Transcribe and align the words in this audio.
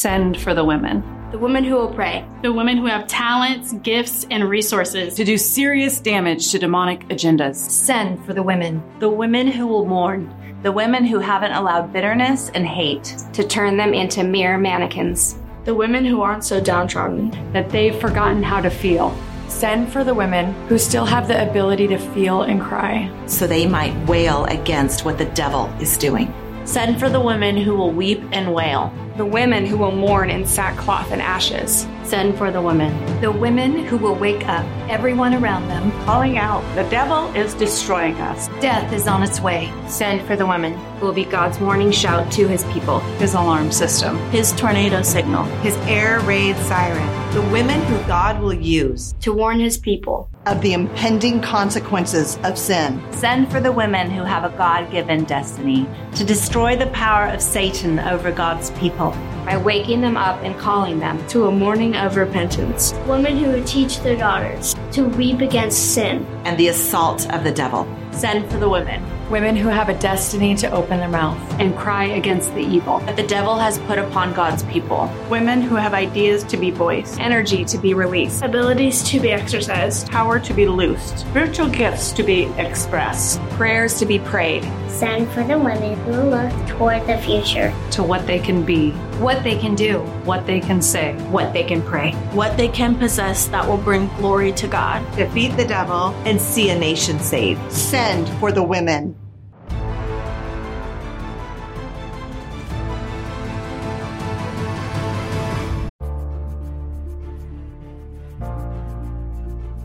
Send 0.00 0.40
for 0.40 0.54
the 0.54 0.64
women. 0.64 1.02
The 1.32 1.40
women 1.40 1.64
who 1.64 1.74
will 1.74 1.92
pray. 1.92 2.24
The 2.42 2.52
women 2.52 2.76
who 2.76 2.86
have 2.86 3.08
talents, 3.08 3.72
gifts, 3.72 4.24
and 4.30 4.48
resources 4.48 5.14
to 5.14 5.24
do 5.24 5.36
serious 5.36 5.98
damage 5.98 6.52
to 6.52 6.60
demonic 6.60 7.00
agendas. 7.08 7.56
Send 7.56 8.24
for 8.24 8.32
the 8.32 8.44
women. 8.44 8.80
The 9.00 9.10
women 9.10 9.48
who 9.48 9.66
will 9.66 9.86
mourn. 9.86 10.32
The 10.62 10.70
women 10.70 11.04
who 11.04 11.18
haven't 11.18 11.50
allowed 11.50 11.92
bitterness 11.92 12.48
and 12.54 12.64
hate 12.64 13.16
to 13.32 13.42
turn 13.42 13.76
them 13.76 13.92
into 13.92 14.22
mere 14.22 14.56
mannequins. 14.56 15.36
The 15.64 15.74
women 15.74 16.04
who 16.04 16.22
aren't 16.22 16.44
so 16.44 16.60
downtrodden 16.60 17.32
that 17.52 17.68
they've 17.70 18.00
forgotten 18.00 18.44
how 18.44 18.60
to 18.60 18.70
feel. 18.70 19.18
Send 19.48 19.92
for 19.92 20.04
the 20.04 20.14
women 20.14 20.54
who 20.68 20.78
still 20.78 21.06
have 21.06 21.26
the 21.26 21.50
ability 21.50 21.88
to 21.88 21.98
feel 21.98 22.42
and 22.42 22.60
cry. 22.60 23.10
So 23.26 23.48
they 23.48 23.66
might 23.66 23.96
wail 24.06 24.44
against 24.44 25.04
what 25.04 25.18
the 25.18 25.24
devil 25.24 25.66
is 25.80 25.96
doing. 25.96 26.32
Send 26.68 27.00
for 27.00 27.08
the 27.08 27.18
women 27.18 27.56
who 27.56 27.74
will 27.74 27.92
weep 27.92 28.20
and 28.30 28.52
wail. 28.52 28.92
The 29.16 29.24
women 29.24 29.64
who 29.64 29.78
will 29.78 29.90
mourn 29.90 30.28
in 30.28 30.44
sackcloth 30.44 31.10
and 31.12 31.22
ashes. 31.22 31.86
Send 32.08 32.38
for 32.38 32.50
the 32.50 32.62
women. 32.62 33.20
The 33.20 33.30
women 33.30 33.84
who 33.84 33.98
will 33.98 34.14
wake 34.14 34.48
up 34.48 34.64
everyone 34.88 35.34
around 35.34 35.68
them, 35.68 35.90
calling 36.06 36.38
out, 36.38 36.62
The 36.74 36.88
devil 36.88 37.30
is 37.36 37.52
destroying 37.52 38.14
us. 38.14 38.48
Death 38.62 38.94
is 38.94 39.06
on 39.06 39.22
its 39.22 39.42
way. 39.42 39.70
Send 39.88 40.26
for 40.26 40.34
the 40.34 40.46
women. 40.46 40.72
Who 40.72 41.04
will 41.04 41.12
be 41.12 41.26
God's 41.26 41.60
warning 41.60 41.90
shout 41.90 42.32
to 42.32 42.48
his 42.48 42.64
people. 42.72 43.00
His 43.18 43.34
alarm 43.34 43.70
system. 43.72 44.16
His 44.30 44.52
tornado 44.52 45.02
signal. 45.02 45.44
His 45.60 45.76
air 45.86 46.20
raid 46.20 46.56
siren. 46.56 47.34
The 47.34 47.42
women 47.52 47.78
who 47.82 47.98
God 48.06 48.40
will 48.40 48.54
use 48.54 49.14
to 49.20 49.34
warn 49.34 49.60
his 49.60 49.76
people 49.76 50.30
of 50.46 50.62
the 50.62 50.72
impending 50.72 51.42
consequences 51.42 52.38
of 52.42 52.56
sin. 52.56 53.02
Send 53.12 53.50
for 53.50 53.60
the 53.60 53.70
women 53.70 54.10
who 54.10 54.22
have 54.22 54.44
a 54.50 54.56
God 54.56 54.90
given 54.90 55.24
destiny 55.24 55.86
to 56.14 56.24
destroy 56.24 56.74
the 56.74 56.86
power 56.86 57.26
of 57.26 57.42
Satan 57.42 57.98
over 57.98 58.32
God's 58.32 58.70
people 58.70 59.14
by 59.48 59.56
waking 59.56 60.02
them 60.02 60.14
up 60.14 60.38
and 60.42 60.58
calling 60.58 60.98
them 60.98 61.26
to 61.26 61.46
a 61.46 61.50
mourning 61.50 61.96
of 61.96 62.16
repentance. 62.16 62.92
Women 63.06 63.38
who 63.38 63.50
would 63.50 63.66
teach 63.66 63.98
their 64.00 64.14
daughters 64.14 64.76
to 64.92 65.04
weep 65.04 65.40
against 65.40 65.94
sin 65.94 66.26
and 66.44 66.58
the 66.58 66.68
assault 66.68 67.26
of 67.32 67.44
the 67.44 67.50
devil. 67.50 67.88
Send 68.12 68.50
for 68.50 68.58
the 68.58 68.68
women. 68.68 69.02
Women 69.30 69.56
who 69.56 69.68
have 69.68 69.88
a 69.88 69.98
destiny 69.98 70.54
to 70.56 70.70
open 70.70 70.98
their 70.98 71.08
mouth 71.08 71.38
and 71.58 71.74
cry 71.76 72.04
against 72.04 72.52
the 72.54 72.60
evil 72.60 72.98
that 73.00 73.16
the 73.16 73.26
devil 73.26 73.58
has 73.58 73.78
put 73.80 73.98
upon 73.98 74.34
God's 74.34 74.64
people. 74.64 75.10
Women 75.30 75.62
who 75.62 75.76
have 75.76 75.94
ideas 75.94 76.44
to 76.44 76.58
be 76.58 76.70
voiced, 76.70 77.18
energy 77.18 77.64
to 77.66 77.78
be 77.78 77.94
released, 77.94 78.42
abilities 78.42 79.02
to 79.04 79.18
be 79.18 79.30
exercised, 79.30 80.10
power 80.10 80.38
to 80.40 80.52
be 80.52 80.66
loosed, 80.66 81.20
spiritual 81.20 81.70
gifts 81.70 82.12
to 82.12 82.22
be 82.22 82.44
expressed, 82.58 83.40
prayers 83.50 83.98
to 83.98 84.04
be 84.04 84.18
prayed. 84.18 84.64
Send 84.98 85.30
for 85.30 85.44
the 85.44 85.56
women 85.56 85.96
who 85.98 86.10
look 86.10 86.52
toward 86.66 87.06
the 87.06 87.18
future, 87.18 87.72
to 87.92 88.02
what 88.02 88.26
they 88.26 88.40
can 88.40 88.64
be, 88.64 88.90
what 89.20 89.44
they 89.44 89.56
can 89.56 89.76
do, 89.76 90.00
what 90.24 90.44
they 90.44 90.58
can 90.58 90.82
say, 90.82 91.14
what 91.30 91.52
they 91.52 91.62
can 91.62 91.80
pray, 91.82 92.10
what 92.32 92.56
they 92.56 92.66
can 92.66 92.98
possess 92.98 93.46
that 93.46 93.64
will 93.64 93.76
bring 93.76 94.08
glory 94.16 94.50
to 94.54 94.66
God, 94.66 95.08
defeat 95.14 95.56
the 95.56 95.64
devil, 95.64 96.12
and 96.26 96.40
see 96.40 96.70
a 96.70 96.76
nation 96.76 97.20
saved. 97.20 97.60
Send 97.70 98.28
for 98.40 98.50
the 98.50 98.60
women. 98.60 99.14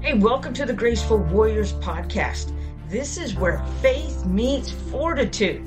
Hey, 0.02 0.16
welcome 0.16 0.56
to 0.56 0.66
the 0.66 0.74
Graceful 0.74 1.20
Warriors 1.20 1.74
podcast. 1.74 2.52
This 2.94 3.18
is 3.18 3.34
where 3.34 3.58
faith 3.82 4.24
meets 4.24 4.70
fortitude. 4.70 5.66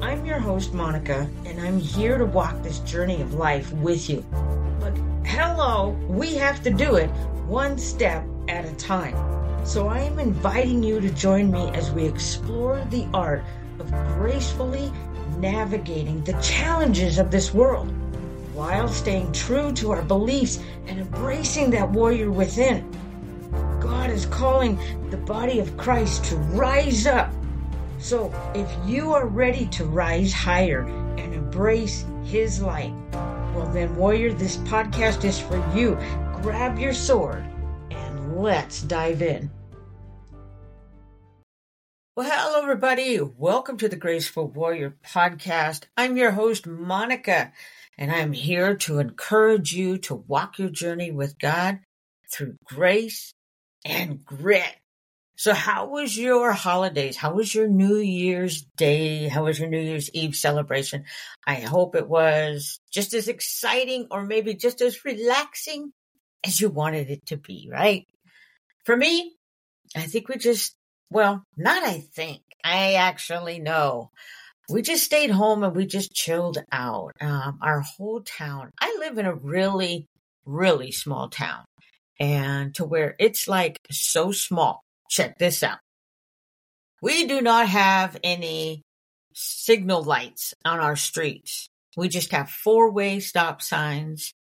I'm 0.00 0.24
your 0.24 0.38
host, 0.38 0.72
Monica, 0.72 1.28
and 1.44 1.60
I'm 1.60 1.80
here 1.80 2.16
to 2.16 2.24
walk 2.24 2.62
this 2.62 2.78
journey 2.78 3.20
of 3.20 3.34
life 3.34 3.72
with 3.72 4.08
you. 4.08 4.24
But 4.78 4.96
hello, 5.26 5.98
we 6.06 6.36
have 6.36 6.62
to 6.62 6.70
do 6.70 6.94
it 6.94 7.08
one 7.48 7.76
step 7.76 8.24
at 8.46 8.66
a 8.66 8.72
time. 8.76 9.16
So 9.66 9.88
I 9.88 9.98
am 9.98 10.20
inviting 10.20 10.80
you 10.80 11.00
to 11.00 11.10
join 11.10 11.50
me 11.50 11.68
as 11.70 11.90
we 11.90 12.04
explore 12.04 12.80
the 12.90 13.04
art 13.12 13.42
of 13.80 13.90
gracefully 14.16 14.92
navigating 15.38 16.22
the 16.22 16.40
challenges 16.40 17.18
of 17.18 17.32
this 17.32 17.52
world 17.52 17.90
while 18.54 18.86
staying 18.86 19.32
true 19.32 19.72
to 19.72 19.90
our 19.90 20.02
beliefs 20.02 20.60
and 20.86 21.00
embracing 21.00 21.70
that 21.70 21.90
warrior 21.90 22.30
within. 22.30 22.88
God 24.00 24.08
is 24.12 24.24
calling 24.24 24.78
the 25.10 25.18
body 25.18 25.58
of 25.58 25.76
Christ 25.76 26.24
to 26.24 26.36
rise 26.36 27.06
up. 27.06 27.30
So 27.98 28.32
if 28.54 28.66
you 28.88 29.12
are 29.12 29.26
ready 29.26 29.66
to 29.66 29.84
rise 29.84 30.32
higher 30.32 30.86
and 31.18 31.34
embrace 31.34 32.06
His 32.24 32.62
light, 32.62 32.94
well, 33.54 33.70
then, 33.74 33.94
Warrior, 33.96 34.32
this 34.32 34.56
podcast 34.56 35.24
is 35.24 35.38
for 35.38 35.62
you. 35.76 35.98
Grab 36.40 36.78
your 36.78 36.94
sword 36.94 37.44
and 37.90 38.38
let's 38.38 38.80
dive 38.80 39.20
in. 39.20 39.50
Well, 42.16 42.26
hello, 42.26 42.62
everybody. 42.62 43.20
Welcome 43.20 43.76
to 43.76 43.88
the 43.90 43.96
Graceful 43.96 44.48
Warrior 44.48 44.96
podcast. 45.06 45.82
I'm 45.98 46.16
your 46.16 46.30
host, 46.30 46.66
Monica, 46.66 47.52
and 47.98 48.10
I'm 48.10 48.32
here 48.32 48.74
to 48.76 48.98
encourage 48.98 49.74
you 49.74 49.98
to 49.98 50.14
walk 50.14 50.58
your 50.58 50.70
journey 50.70 51.10
with 51.10 51.38
God 51.38 51.80
through 52.32 52.56
grace 52.64 53.34
and 53.84 54.24
grit. 54.24 54.76
So 55.36 55.54
how 55.54 55.86
was 55.86 56.18
your 56.18 56.52
holidays? 56.52 57.16
How 57.16 57.32
was 57.32 57.54
your 57.54 57.66
New 57.66 57.96
Year's 57.96 58.60
Day? 58.76 59.26
How 59.26 59.44
was 59.44 59.58
your 59.58 59.70
New 59.70 59.80
Year's 59.80 60.10
Eve 60.10 60.36
celebration? 60.36 61.04
I 61.46 61.54
hope 61.54 61.94
it 61.94 62.06
was 62.06 62.78
just 62.90 63.14
as 63.14 63.26
exciting 63.26 64.06
or 64.10 64.22
maybe 64.22 64.54
just 64.54 64.82
as 64.82 65.02
relaxing 65.02 65.92
as 66.44 66.60
you 66.60 66.68
wanted 66.68 67.08
it 67.08 67.24
to 67.26 67.38
be, 67.38 67.70
right? 67.72 68.06
For 68.84 68.94
me, 68.94 69.32
I 69.96 70.02
think 70.02 70.28
we 70.28 70.36
just, 70.36 70.76
well, 71.10 71.42
not 71.56 71.84
I 71.84 72.00
think, 72.00 72.42
I 72.62 72.94
actually 72.94 73.60
know. 73.60 74.10
We 74.68 74.82
just 74.82 75.04
stayed 75.04 75.30
home 75.30 75.64
and 75.64 75.74
we 75.74 75.86
just 75.86 76.12
chilled 76.12 76.58
out. 76.70 77.12
Um, 77.18 77.58
our 77.62 77.80
whole 77.80 78.20
town. 78.20 78.72
I 78.78 78.94
live 79.00 79.16
in 79.16 79.24
a 79.24 79.34
really, 79.34 80.06
really 80.44 80.92
small 80.92 81.30
town 81.30 81.64
and 82.20 82.74
to 82.74 82.84
where 82.84 83.16
it's 83.18 83.48
like 83.48 83.80
so 83.90 84.30
small. 84.30 84.84
Check 85.08 85.38
this 85.38 85.62
out. 85.62 85.78
We 87.02 87.26
do 87.26 87.40
not 87.40 87.66
have 87.66 88.18
any 88.22 88.82
signal 89.32 90.02
lights 90.02 90.54
on 90.64 90.78
our 90.78 90.96
streets. 90.96 91.68
We 91.96 92.08
just 92.08 92.30
have 92.32 92.50
four 92.50 92.92
way 92.92 93.20
stop 93.20 93.62
signs. 93.62 94.34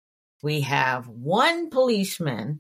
We 0.44 0.62
have 0.62 1.08
one 1.08 1.70
policeman, 1.70 2.60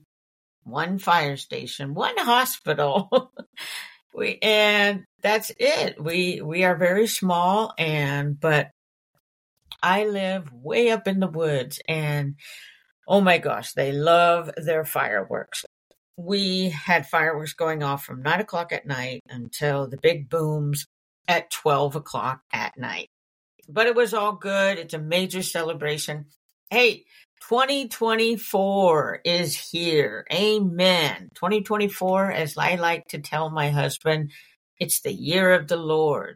one 0.63 0.99
fire 0.99 1.37
station, 1.37 1.93
one 1.93 2.17
hospital. 2.17 3.31
we, 4.13 4.39
and 4.41 5.03
that's 5.21 5.51
it. 5.57 6.01
We, 6.01 6.41
we 6.41 6.63
are 6.63 6.75
very 6.75 7.07
small 7.07 7.73
and, 7.77 8.39
but 8.39 8.69
I 9.83 10.05
live 10.05 10.51
way 10.51 10.91
up 10.91 11.07
in 11.07 11.19
the 11.19 11.27
woods 11.27 11.79
and 11.87 12.35
Oh 13.09 13.21
my 13.21 13.39
gosh, 13.39 13.73
they 13.73 13.91
love 13.91 14.51
their 14.55 14.85
fireworks. 14.85 15.65
We 16.15 16.69
had 16.69 17.07
fireworks 17.07 17.53
going 17.53 17.81
off 17.81 18.05
from 18.05 18.21
nine 18.21 18.39
o'clock 18.39 18.71
at 18.71 18.85
night 18.85 19.21
until 19.27 19.87
the 19.87 19.97
big 19.97 20.29
booms 20.29 20.85
at 21.27 21.49
12 21.49 21.95
o'clock 21.95 22.41
at 22.53 22.77
night. 22.77 23.07
But 23.67 23.87
it 23.87 23.95
was 23.95 24.13
all 24.13 24.33
good. 24.33 24.77
It's 24.77 24.93
a 24.93 24.99
major 24.99 25.41
celebration. 25.41 26.27
Hey, 26.69 27.05
2024 27.47 29.21
is 29.25 29.55
here. 29.55 30.27
Amen. 30.31 31.29
2024, 31.33 32.31
as 32.31 32.57
I 32.59 32.75
like 32.75 33.07
to 33.07 33.17
tell 33.17 33.49
my 33.49 33.71
husband, 33.71 34.33
it's 34.79 35.01
the 35.01 35.13
year 35.13 35.53
of 35.53 35.67
the 35.67 35.77
Lord. 35.77 36.35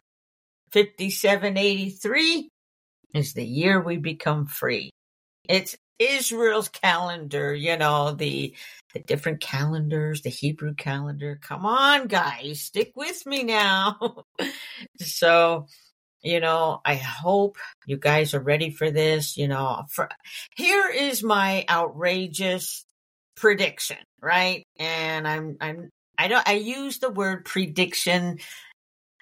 5783 0.72 2.48
is 3.14 3.32
the 3.32 3.46
year 3.46 3.80
we 3.80 3.96
become 3.96 4.46
free. 4.46 4.90
It's 5.48 5.76
Israel's 5.98 6.68
calendar, 6.68 7.54
you 7.54 7.76
know, 7.76 8.12
the 8.12 8.54
the 8.94 9.00
different 9.00 9.40
calendars, 9.40 10.22
the 10.22 10.30
Hebrew 10.30 10.74
calendar. 10.74 11.38
Come 11.42 11.66
on, 11.66 12.06
guys, 12.06 12.60
stick 12.60 12.92
with 12.96 13.26
me 13.26 13.42
now. 13.42 14.24
so, 14.98 15.66
you 16.22 16.40
know, 16.40 16.80
I 16.84 16.94
hope 16.96 17.58
you 17.86 17.96
guys 17.96 18.34
are 18.34 18.40
ready 18.40 18.70
for 18.70 18.90
this. 18.90 19.36
You 19.36 19.48
know, 19.48 19.84
for, 19.90 20.08
here 20.56 20.88
is 20.88 21.22
my 21.22 21.64
outrageous 21.68 22.84
prediction, 23.36 23.98
right? 24.20 24.64
And 24.78 25.26
I'm 25.28 25.56
I'm 25.60 25.90
I 26.18 26.28
don't 26.28 26.48
I 26.48 26.54
use 26.54 26.98
the 26.98 27.10
word 27.10 27.44
prediction 27.44 28.38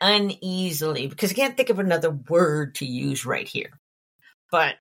uneasily 0.01 1.07
because 1.07 1.31
I 1.33 1.35
can't 1.35 1.57
think 1.57 1.71
of 1.71 1.79
another 1.79 2.11
word 2.11 2.77
to 2.77 2.87
use 2.87 3.25
right 3.27 3.49
here. 3.49 3.71
But 4.51 4.77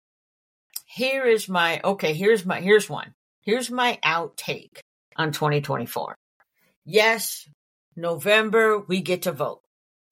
here 0.92 1.26
is 1.26 1.48
my 1.48 1.80
okay 1.84 2.14
here's 2.14 2.46
my 2.46 2.60
here's 2.60 2.90
one 2.90 3.14
here's 3.42 3.72
my 3.72 3.98
outtake 4.04 4.80
on 5.16 5.32
2024 5.32 6.16
yes 6.86 7.48
november 7.96 8.80
we 8.80 9.02
get 9.02 9.24
to 9.24 9.32
vote 9.32 9.62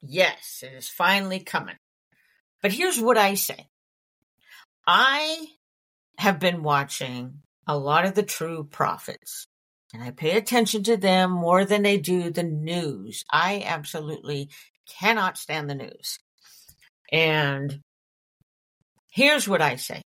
yes 0.02 0.64
it 0.64 0.74
is 0.74 0.88
finally 0.88 1.40
coming 1.40 1.76
but 2.62 2.72
here's 2.72 3.00
what 3.00 3.18
i 3.18 3.34
say 3.34 3.68
i 4.88 5.46
have 6.18 6.40
been 6.40 6.64
watching 6.64 7.42
a 7.68 7.78
lot 7.78 8.06
of 8.06 8.16
the 8.16 8.24
true 8.24 8.64
prophets 8.64 9.46
and 9.94 10.04
I 10.04 10.12
pay 10.12 10.38
attention 10.38 10.84
to 10.84 10.98
them 10.98 11.32
more 11.32 11.66
than 11.66 11.82
they 11.82 11.98
do 11.98 12.30
the 12.30 12.44
news. 12.44 13.26
I 13.32 13.64
absolutely 13.66 14.50
cannot 14.88 15.38
stand 15.38 15.68
the 15.70 15.76
news. 15.76 16.20
And 17.12 17.82
here's 19.10 19.48
what 19.48 19.62
I 19.62 19.78
say. 19.78 20.04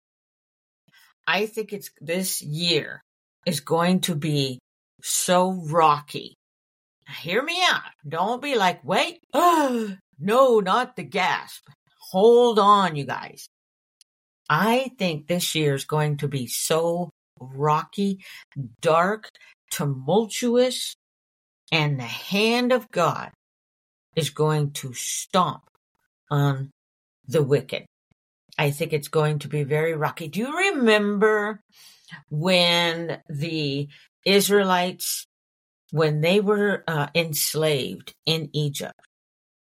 I 1.27 1.45
think 1.45 1.73
it's 1.73 1.91
this 1.99 2.41
year 2.41 3.01
is 3.45 3.59
going 3.59 4.01
to 4.01 4.15
be 4.15 4.59
so 5.01 5.51
rocky. 5.51 6.35
Hear 7.21 7.43
me 7.43 7.61
out. 7.67 7.81
Don't 8.07 8.41
be 8.41 8.55
like, 8.55 8.83
wait, 8.83 9.19
no, 9.33 9.97
not 10.59 10.95
the 10.95 11.03
gasp. 11.03 11.67
Hold 12.11 12.59
on, 12.59 12.95
you 12.95 13.05
guys. 13.05 13.47
I 14.49 14.91
think 14.97 15.27
this 15.27 15.55
year 15.55 15.73
is 15.73 15.85
going 15.85 16.17
to 16.17 16.27
be 16.27 16.47
so 16.47 17.09
rocky, 17.39 18.19
dark, 18.81 19.29
tumultuous, 19.71 20.95
and 21.71 21.97
the 21.97 22.03
hand 22.03 22.71
of 22.71 22.91
God 22.91 23.31
is 24.15 24.29
going 24.29 24.71
to 24.71 24.93
stomp 24.93 25.63
on 26.29 26.71
the 27.27 27.43
wicked. 27.43 27.85
I 28.57 28.71
think 28.71 28.93
it's 28.93 29.07
going 29.07 29.39
to 29.39 29.47
be 29.47 29.63
very 29.63 29.93
rocky. 29.93 30.27
Do 30.27 30.39
you 30.39 30.57
remember 30.75 31.61
when 32.29 33.21
the 33.29 33.87
Israelites, 34.25 35.25
when 35.91 36.21
they 36.21 36.39
were 36.39 36.83
uh, 36.87 37.07
enslaved 37.15 38.13
in 38.25 38.49
Egypt, 38.53 38.99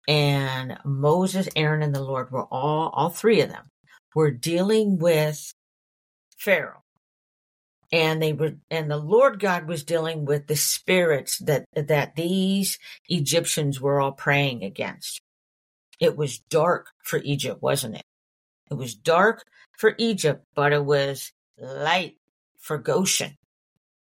and 0.07 0.77
Moses, 0.83 1.47
Aaron, 1.55 1.83
and 1.83 1.93
the 1.93 2.01
Lord 2.01 2.31
were 2.31 2.45
all, 2.45 2.89
all 2.89 3.09
three 3.09 3.41
of 3.41 3.49
them, 3.49 3.69
were 4.15 4.31
dealing 4.31 4.97
with 4.97 5.53
Pharaoh. 6.37 6.83
And 7.91 8.21
they 8.21 8.33
were 8.33 8.53
and 8.69 8.89
the 8.91 8.97
lord 8.97 9.39
god 9.39 9.67
was 9.67 9.83
dealing 9.83 10.23
with 10.23 10.45
the 10.45 10.55
spirits 10.55 11.39
that 11.39 11.65
that 11.73 12.15
these 12.15 12.77
egyptians 13.07 13.81
were 13.81 13.99
all 13.99 14.11
praying 14.11 14.63
against. 14.63 15.19
It 15.99 16.15
was 16.15 16.37
dark 16.37 16.89
for 17.01 17.19
egypt 17.23 17.63
wasn't 17.63 17.95
it 17.95 18.03
it 18.69 18.75
was 18.75 18.95
dark 18.95 19.43
for 19.77 19.95
egypt 19.97 20.43
but 20.55 20.73
it 20.73 20.83
was 20.83 21.31
light 21.57 22.15
for 22.59 22.77
goshen 22.77 23.35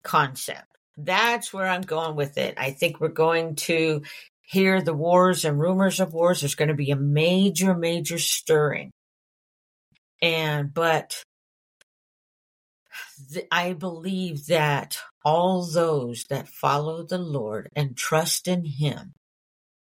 concept. 0.03 0.67
That's 0.97 1.53
where 1.53 1.69
i'm 1.69 1.83
going 1.83 2.17
with 2.17 2.39
it. 2.39 2.55
I 2.57 2.71
think 2.71 3.01
we're 3.01 3.09
going 3.09 3.55
to 3.57 4.03
hear 4.41 4.81
the 4.81 4.95
wars 4.95 5.45
and 5.45 5.61
rumors 5.61 6.01
of 6.01 6.15
wars. 6.15 6.41
There's 6.41 6.55
going 6.55 6.69
to 6.69 6.75
be 6.75 6.91
a 6.91 6.97
major 6.97 7.75
major 7.75 8.19
stirring. 8.19 8.91
And 10.21 10.73
but 10.75 11.23
I 13.53 13.75
believe 13.75 14.47
that 14.47 14.99
all 15.25 15.65
those 15.67 16.25
that 16.31 16.49
follow 16.49 17.05
the 17.05 17.19
Lord 17.19 17.69
and 17.77 17.97
trust 17.97 18.49
in 18.49 18.65
Him, 18.65 19.13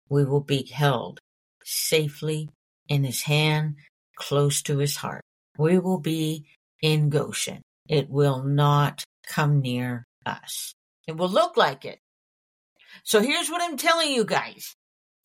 we 0.09 0.25
will 0.25 0.41
be 0.41 0.63
held 0.63 1.19
safely 1.63 2.49
in 2.87 3.03
His 3.03 3.23
hand, 3.23 3.77
close 4.19 4.61
to 4.63 4.77
His 4.77 4.95
heart. 4.95 5.23
We 5.57 5.79
will 5.79 5.99
be 5.99 6.45
in 6.81 7.09
Goshen. 7.09 7.61
It 7.87 8.09
will 8.09 8.43
not 8.43 9.03
come 9.27 9.61
near 9.61 10.05
us. 10.25 10.73
It 11.07 11.17
will 11.17 11.29
look 11.29 11.57
like 11.57 11.85
it. 11.85 11.99
So 13.03 13.21
here's 13.21 13.49
what 13.49 13.61
I'm 13.61 13.77
telling 13.77 14.11
you 14.11 14.25
guys. 14.25 14.75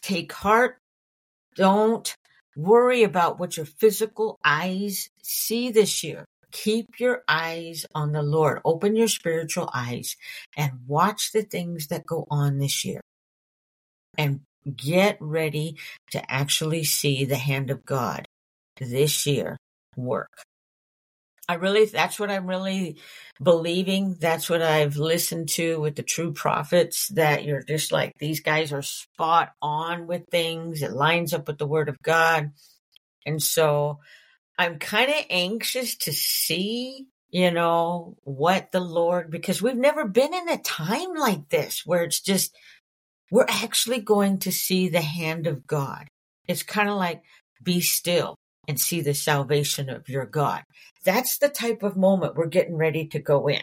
Take 0.02 0.32
heart. 0.32 0.78
Don't 1.56 2.14
worry 2.56 3.02
about 3.02 3.38
what 3.38 3.56
your 3.56 3.66
physical 3.66 4.38
eyes 4.44 5.08
see 5.22 5.70
this 5.70 6.02
year. 6.02 6.24
Keep 6.52 7.00
your 7.00 7.22
eyes 7.28 7.84
on 7.94 8.12
the 8.12 8.22
Lord. 8.22 8.60
Open 8.64 8.96
your 8.96 9.08
spiritual 9.08 9.68
eyes 9.74 10.16
and 10.56 10.72
watch 10.86 11.32
the 11.32 11.42
things 11.42 11.88
that 11.88 12.06
go 12.06 12.26
on 12.30 12.58
this 12.58 12.84
year. 12.84 13.00
And 14.16 14.40
get 14.76 15.18
ready 15.20 15.76
to 16.12 16.32
actually 16.32 16.84
see 16.84 17.24
the 17.24 17.36
hand 17.36 17.70
of 17.70 17.84
God 17.84 18.26
this 18.80 19.26
year 19.26 19.56
work. 19.96 20.32
I 21.46 21.54
really, 21.54 21.84
that's 21.84 22.18
what 22.18 22.30
I'm 22.30 22.46
really 22.46 22.96
believing. 23.42 24.16
That's 24.18 24.48
what 24.48 24.62
I've 24.62 24.96
listened 24.96 25.50
to 25.50 25.78
with 25.78 25.94
the 25.94 26.02
true 26.02 26.32
prophets 26.32 27.08
that 27.08 27.44
you're 27.44 27.62
just 27.62 27.92
like, 27.92 28.12
these 28.18 28.40
guys 28.40 28.72
are 28.72 28.80
spot 28.80 29.52
on 29.60 30.06
with 30.06 30.22
things. 30.30 30.82
It 30.82 30.92
lines 30.92 31.34
up 31.34 31.46
with 31.46 31.58
the 31.58 31.66
word 31.66 31.90
of 31.90 32.00
God. 32.02 32.52
And 33.26 33.42
so 33.42 33.98
I'm 34.58 34.78
kind 34.78 35.10
of 35.10 35.26
anxious 35.28 35.96
to 35.98 36.12
see, 36.12 37.08
you 37.28 37.50
know, 37.50 38.16
what 38.22 38.72
the 38.72 38.80
Lord, 38.80 39.30
because 39.30 39.60
we've 39.60 39.76
never 39.76 40.08
been 40.08 40.32
in 40.32 40.48
a 40.48 40.62
time 40.62 41.14
like 41.14 41.50
this 41.50 41.82
where 41.84 42.04
it's 42.04 42.20
just, 42.20 42.56
we're 43.30 43.46
actually 43.48 44.00
going 44.00 44.38
to 44.40 44.52
see 44.52 44.88
the 44.88 45.02
hand 45.02 45.46
of 45.46 45.66
God. 45.66 46.06
It's 46.48 46.62
kind 46.62 46.88
of 46.88 46.96
like, 46.96 47.22
be 47.62 47.80
still 47.80 48.36
and 48.68 48.80
see 48.80 49.00
the 49.00 49.14
salvation 49.14 49.90
of 49.90 50.08
your 50.08 50.26
God. 50.26 50.62
That's 51.04 51.38
the 51.38 51.48
type 51.48 51.82
of 51.82 51.96
moment 51.96 52.36
we're 52.36 52.46
getting 52.46 52.76
ready 52.76 53.06
to 53.08 53.18
go 53.18 53.48
in. 53.48 53.62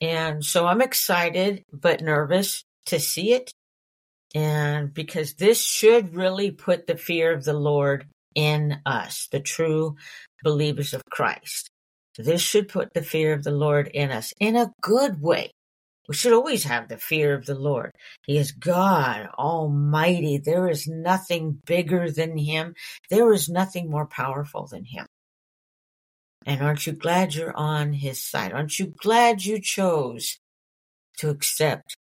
And 0.00 0.44
so 0.44 0.66
I'm 0.66 0.82
excited, 0.82 1.64
but 1.72 2.00
nervous 2.00 2.64
to 2.86 2.98
see 2.98 3.32
it. 3.32 3.52
And 4.34 4.92
because 4.92 5.34
this 5.34 5.62
should 5.62 6.16
really 6.16 6.50
put 6.50 6.86
the 6.86 6.96
fear 6.96 7.32
of 7.32 7.44
the 7.44 7.52
Lord 7.52 8.06
in 8.34 8.80
us, 8.86 9.28
the 9.30 9.40
true 9.40 9.96
believers 10.42 10.94
of 10.94 11.04
Christ. 11.10 11.70
This 12.18 12.42
should 12.42 12.68
put 12.68 12.92
the 12.92 13.02
fear 13.02 13.32
of 13.32 13.44
the 13.44 13.52
Lord 13.52 13.88
in 13.88 14.10
us 14.10 14.34
in 14.40 14.56
a 14.56 14.72
good 14.80 15.20
way. 15.20 15.52
We 16.12 16.16
should 16.16 16.34
always 16.34 16.64
have 16.64 16.88
the 16.88 16.98
fear 16.98 17.32
of 17.32 17.46
the 17.46 17.54
Lord. 17.54 17.90
He 18.26 18.36
is 18.36 18.52
God 18.52 19.30
Almighty. 19.38 20.36
There 20.36 20.68
is 20.68 20.86
nothing 20.86 21.58
bigger 21.64 22.10
than 22.10 22.36
Him. 22.36 22.74
There 23.08 23.32
is 23.32 23.48
nothing 23.48 23.88
more 23.88 24.04
powerful 24.04 24.66
than 24.66 24.84
Him. 24.84 25.06
And 26.44 26.60
aren't 26.60 26.86
you 26.86 26.92
glad 26.92 27.34
you're 27.34 27.56
on 27.56 27.94
His 27.94 28.22
side? 28.22 28.52
Aren't 28.52 28.78
you 28.78 28.92
glad 28.94 29.42
you 29.42 29.58
chose 29.58 30.36
to 31.16 31.30
accept 31.30 31.96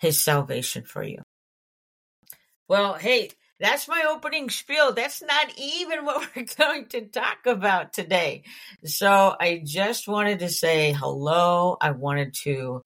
His 0.00 0.20
salvation 0.20 0.82
for 0.82 1.04
you? 1.04 1.22
Well, 2.66 2.94
hey, 2.94 3.30
that's 3.60 3.86
my 3.86 4.06
opening 4.08 4.50
spiel. 4.50 4.92
That's 4.92 5.22
not 5.22 5.56
even 5.56 6.04
what 6.04 6.28
we're 6.34 6.46
going 6.58 6.86
to 6.86 7.02
talk 7.02 7.46
about 7.46 7.92
today. 7.92 8.42
So 8.84 9.36
I 9.38 9.62
just 9.64 10.08
wanted 10.08 10.40
to 10.40 10.48
say 10.48 10.90
hello. 10.90 11.76
I 11.80 11.92
wanted 11.92 12.34
to 12.42 12.82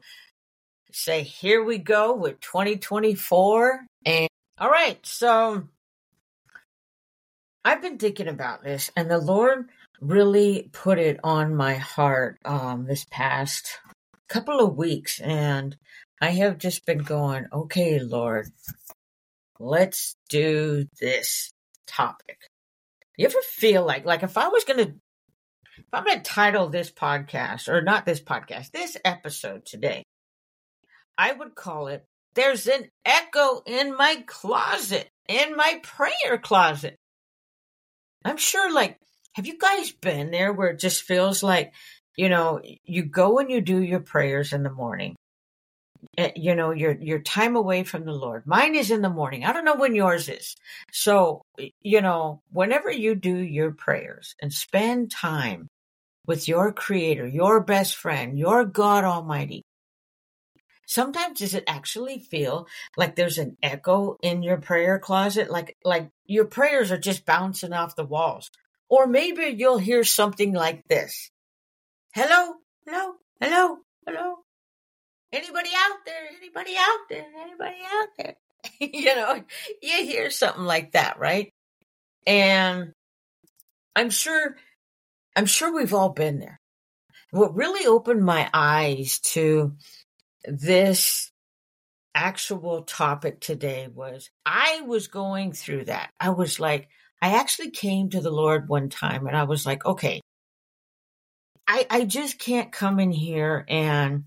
say, 0.94 1.22
here 1.22 1.62
we 1.62 1.78
go 1.78 2.14
with 2.14 2.40
2024. 2.40 3.86
And 4.06 4.28
all 4.58 4.70
right. 4.70 5.04
So 5.04 5.68
I've 7.64 7.82
been 7.82 7.98
thinking 7.98 8.28
about 8.28 8.62
this 8.62 8.90
and 8.96 9.10
the 9.10 9.18
Lord 9.18 9.68
really 10.00 10.68
put 10.72 10.98
it 10.98 11.18
on 11.24 11.54
my 11.54 11.74
heart, 11.74 12.38
um, 12.44 12.86
this 12.86 13.06
past 13.10 13.80
couple 14.28 14.60
of 14.60 14.76
weeks. 14.76 15.20
And 15.20 15.76
I 16.20 16.30
have 16.30 16.58
just 16.58 16.86
been 16.86 16.98
going, 16.98 17.46
okay, 17.52 17.98
Lord, 17.98 18.48
let's 19.58 20.16
do 20.28 20.86
this 21.00 21.52
topic. 21.86 22.38
You 23.16 23.26
ever 23.26 23.40
feel 23.42 23.84
like, 23.84 24.04
like 24.04 24.22
if 24.22 24.36
I 24.36 24.48
was 24.48 24.64
going 24.64 24.84
to, 24.84 24.94
if 25.76 25.84
I'm 25.92 26.04
going 26.04 26.18
to 26.18 26.22
title 26.22 26.68
this 26.68 26.90
podcast, 26.90 27.68
or 27.68 27.82
not 27.82 28.06
this 28.06 28.20
podcast, 28.20 28.70
this 28.70 28.96
episode 29.04 29.66
today, 29.66 30.03
I 31.16 31.32
would 31.32 31.54
call 31.54 31.88
it, 31.88 32.04
There's 32.34 32.66
an 32.66 32.88
Echo 33.04 33.62
in 33.66 33.96
My 33.96 34.24
Closet, 34.26 35.08
in 35.28 35.56
my 35.56 35.80
prayer 35.82 36.38
closet. 36.38 36.96
I'm 38.24 38.36
sure, 38.36 38.72
like, 38.72 38.98
have 39.34 39.46
you 39.46 39.58
guys 39.58 39.92
been 39.92 40.30
there 40.30 40.52
where 40.52 40.68
it 40.68 40.80
just 40.80 41.02
feels 41.02 41.42
like, 41.42 41.72
you 42.16 42.28
know, 42.28 42.60
you 42.84 43.04
go 43.04 43.38
and 43.38 43.50
you 43.50 43.60
do 43.60 43.80
your 43.80 44.00
prayers 44.00 44.52
in 44.52 44.62
the 44.62 44.70
morning? 44.70 45.16
Eh, 46.18 46.32
you 46.36 46.54
know 46.54 46.70
your 46.70 46.92
your 47.00 47.20
time 47.20 47.56
away 47.56 47.82
from 47.82 48.04
the 48.04 48.12
lord. 48.12 48.46
Mine 48.46 48.74
is 48.74 48.90
in 48.90 49.02
the 49.02 49.08
morning. 49.08 49.44
I 49.44 49.52
don't 49.52 49.64
know 49.64 49.76
when 49.76 49.94
yours 49.94 50.28
is. 50.28 50.54
So 50.92 51.42
you 51.82 52.00
know 52.02 52.42
whenever 52.52 52.90
you 52.90 53.14
do 53.14 53.36
your 53.36 53.72
prayers 53.72 54.34
and 54.40 54.52
spend 54.52 55.10
time 55.10 55.68
with 56.26 56.48
your 56.48 56.72
creator 56.72 57.26
your 57.26 57.60
best 57.60 57.96
friend 57.96 58.38
your 58.38 58.64
god 58.64 59.04
almighty 59.04 59.62
sometimes 60.86 61.38
does 61.38 61.54
it 61.54 61.64
actually 61.66 62.18
feel 62.18 62.66
like 62.96 63.16
there's 63.16 63.38
an 63.38 63.56
echo 63.62 64.16
in 64.22 64.42
your 64.42 64.58
prayer 64.58 64.98
closet 64.98 65.50
like 65.50 65.76
like 65.84 66.10
your 66.26 66.44
prayers 66.44 66.90
are 66.90 66.98
just 66.98 67.24
bouncing 67.26 67.72
off 67.72 67.96
the 67.96 68.04
walls 68.04 68.50
or 68.88 69.06
maybe 69.06 69.44
you'll 69.44 69.78
hear 69.78 70.04
something 70.04 70.52
like 70.52 70.82
this 70.88 71.30
hello 72.14 72.54
hello 72.86 73.14
hello 73.40 73.78
hello 74.06 74.44
anybody 75.34 75.70
out 75.76 75.98
there? 76.06 76.28
Anybody 76.38 76.76
out 76.78 77.08
there? 77.08 77.26
Anybody 77.42 77.76
out 77.86 78.08
there? 78.16 78.34
you 78.80 79.14
know, 79.14 79.42
you 79.82 80.06
hear 80.06 80.30
something 80.30 80.64
like 80.64 80.92
that, 80.92 81.18
right? 81.18 81.52
And 82.26 82.92
I'm 83.94 84.10
sure, 84.10 84.56
I'm 85.36 85.46
sure 85.46 85.74
we've 85.74 85.94
all 85.94 86.10
been 86.10 86.38
there. 86.38 86.60
what 87.30 87.54
really 87.54 87.86
opened 87.86 88.24
my 88.24 88.48
eyes 88.54 89.18
to 89.20 89.74
this 90.46 91.30
actual 92.14 92.82
topic 92.82 93.40
today 93.40 93.88
was 93.92 94.30
I 94.46 94.82
was 94.86 95.08
going 95.08 95.52
through 95.52 95.86
that. 95.86 96.10
I 96.20 96.30
was 96.30 96.60
like, 96.60 96.88
I 97.20 97.38
actually 97.38 97.70
came 97.70 98.10
to 98.10 98.20
the 98.20 98.30
Lord 98.30 98.68
one 98.68 98.88
time 98.88 99.26
and 99.26 99.36
I 99.36 99.44
was 99.44 99.66
like, 99.66 99.84
okay, 99.84 100.20
I, 101.66 101.86
I 101.90 102.04
just 102.04 102.38
can't 102.38 102.70
come 102.70 103.00
in 103.00 103.10
here 103.10 103.64
and 103.68 104.24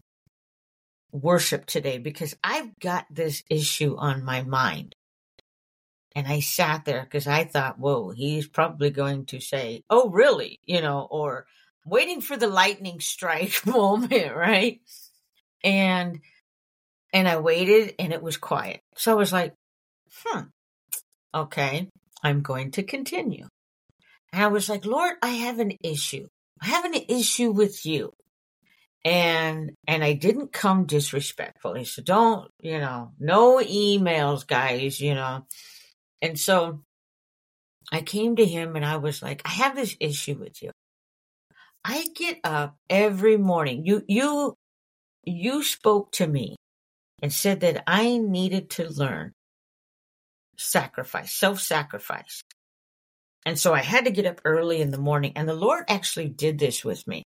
worship 1.12 1.66
today 1.66 1.98
because 1.98 2.36
I've 2.44 2.78
got 2.80 3.06
this 3.10 3.44
issue 3.50 3.96
on 3.98 4.26
my 4.26 4.42
mind. 4.44 4.96
And 6.16 6.28
I 6.28 6.40
sat 6.40 6.86
there 6.86 7.04
because 7.04 7.28
I 7.28 7.44
thought, 7.44 7.78
whoa, 7.78 8.10
he's 8.10 8.48
probably 8.48 8.90
going 8.90 9.28
to 9.28 9.40
say, 9.40 9.84
oh, 9.90 10.10
really? 10.10 10.60
You 10.66 10.82
know, 10.82 11.08
or 11.10 11.46
waiting 11.86 12.22
for 12.22 12.36
the 12.36 12.48
lightning 12.48 13.00
strike 13.02 13.66
moment, 13.66 14.36
right? 14.36 14.82
And, 15.64 16.20
and 17.14 17.28
I 17.28 17.38
waited 17.38 17.96
and 18.00 18.14
it 18.14 18.22
was 18.22 18.38
quiet. 18.38 18.82
So 18.96 19.12
I 19.12 19.16
was 19.16 19.34
like, 19.34 19.54
hmm, 20.24 20.42
okay, 21.34 21.90
I'm 22.24 22.42
going 22.42 22.72
to 22.72 22.84
continue. 22.84 23.46
And 24.34 24.44
I 24.44 24.48
was 24.48 24.70
like, 24.70 24.86
Lord, 24.86 25.16
I 25.22 25.30
have 25.30 25.60
an 25.60 25.74
issue. 25.84 26.28
I 26.62 26.68
have 26.68 26.86
an 26.86 26.96
issue 27.08 27.52
with 27.52 27.86
you. 27.86 28.12
And, 29.06 29.72
and 29.88 30.04
I 30.04 30.14
didn't 30.14 30.52
come 30.52 30.86
disrespectfully. 30.86 31.86
So 31.86 32.02
don't, 32.02 32.50
you 32.62 32.80
know, 32.80 33.14
no 33.20 33.60
emails, 33.60 34.46
guys, 34.46 35.00
you 35.00 35.16
know. 35.16 35.46
And 36.22 36.38
so 36.38 36.82
I 37.92 38.02
came 38.02 38.36
to 38.36 38.46
him 38.46 38.76
and 38.76 38.84
I 38.84 38.98
was 38.98 39.22
like, 39.22 39.42
I 39.46 39.50
have 39.50 39.76
this 39.76 39.96
issue 40.00 40.36
with 40.36 40.62
you. 40.62 40.72
I 41.86 42.06
get 42.16 42.40
up 42.44 42.76
every 42.90 43.38
morning. 43.38 43.86
You, 43.86 44.04
you, 44.08 44.57
you 45.28 45.64
spoke 45.64 46.12
to 46.14 46.28
me 46.28 46.56
and 47.22 47.32
said 47.32 47.62
that 47.62 47.84
I 47.88 48.18
needed 48.18 48.70
to 48.72 48.90
learn 48.90 49.34
sacrifice, 50.58 51.34
self 51.34 51.60
sacrifice. 51.60 52.42
And 53.46 53.58
so 53.58 53.74
I 53.74 53.82
had 53.82 54.06
to 54.06 54.12
get 54.12 54.26
up 54.26 54.42
early 54.46 54.82
in 54.82 54.92
the 54.92 54.98
morning. 54.98 55.34
And 55.36 55.48
the 55.48 55.54
Lord 55.54 55.86
actually 55.88 56.30
did 56.30 56.60
this 56.60 56.84
with 56.84 57.06
me 57.08 57.24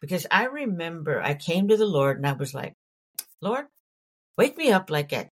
because 0.00 0.26
I 0.30 0.46
remember 0.46 1.20
I 1.22 1.34
came 1.34 1.68
to 1.68 1.76
the 1.76 1.86
Lord 1.86 2.16
and 2.16 2.26
I 2.26 2.32
was 2.32 2.54
like, 2.54 2.74
Lord, 3.40 3.66
wake 4.36 4.56
me 4.56 4.72
up 4.72 4.90
like 4.90 5.12
at 5.12 5.28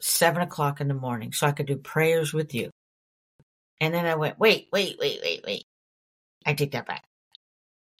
seven 0.00 0.42
o'clock 0.42 0.80
in 0.80 0.88
the 0.88 0.94
morning 0.94 1.32
so 1.32 1.46
I 1.46 1.52
could 1.52 1.66
do 1.66 1.76
prayers 1.76 2.32
with 2.32 2.54
you. 2.54 2.70
And 3.80 3.94
then 3.94 4.06
I 4.06 4.16
went, 4.16 4.38
wait, 4.38 4.68
wait, 4.72 4.96
wait, 4.98 5.20
wait, 5.22 5.42
wait. 5.46 5.64
I 6.44 6.54
take 6.54 6.72
that 6.72 6.86
back. 6.86 7.04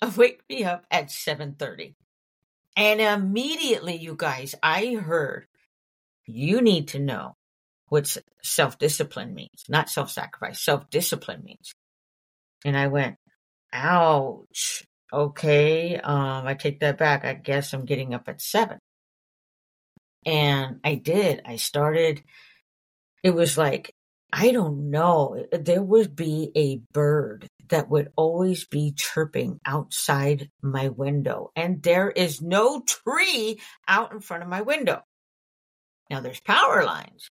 Wake 0.16 0.40
me 0.48 0.64
up 0.64 0.84
at 0.90 1.08
7:30. 1.08 1.94
And 2.76 3.00
immediately, 3.00 3.96
you 3.96 4.14
guys, 4.16 4.54
I 4.62 4.94
heard 4.94 5.46
you 6.26 6.60
need 6.60 6.88
to 6.88 6.98
know 6.98 7.36
what 7.88 8.16
self 8.42 8.78
discipline 8.78 9.34
means, 9.34 9.64
not 9.68 9.88
self 9.88 10.10
sacrifice, 10.10 10.60
self 10.60 10.90
discipline 10.90 11.42
means. 11.44 11.72
And 12.64 12.76
I 12.76 12.88
went, 12.88 13.16
ouch. 13.72 14.84
Okay. 15.12 15.96
Um, 15.96 16.46
I 16.46 16.54
take 16.54 16.80
that 16.80 16.98
back. 16.98 17.24
I 17.24 17.34
guess 17.34 17.72
I'm 17.72 17.84
getting 17.84 18.12
up 18.12 18.28
at 18.28 18.40
seven. 18.40 18.78
And 20.26 20.80
I 20.82 20.96
did. 20.96 21.42
I 21.46 21.56
started, 21.56 22.22
it 23.22 23.30
was 23.30 23.56
like, 23.56 23.92
I 24.32 24.50
don't 24.50 24.90
know. 24.90 25.46
There 25.52 25.82
would 25.82 26.16
be 26.16 26.50
a 26.56 26.80
bird 26.92 27.46
that 27.68 27.88
would 27.88 28.12
always 28.16 28.64
be 28.64 28.92
chirping 28.96 29.60
outside 29.64 30.50
my 30.62 30.88
window. 30.88 31.50
And 31.56 31.82
there 31.82 32.10
is 32.10 32.40
no 32.42 32.82
tree 32.82 33.60
out 33.86 34.12
in 34.12 34.20
front 34.20 34.42
of 34.42 34.48
my 34.48 34.62
window. 34.62 35.02
Now 36.10 36.20
there's 36.20 36.40
power 36.40 36.84
lines, 36.84 37.28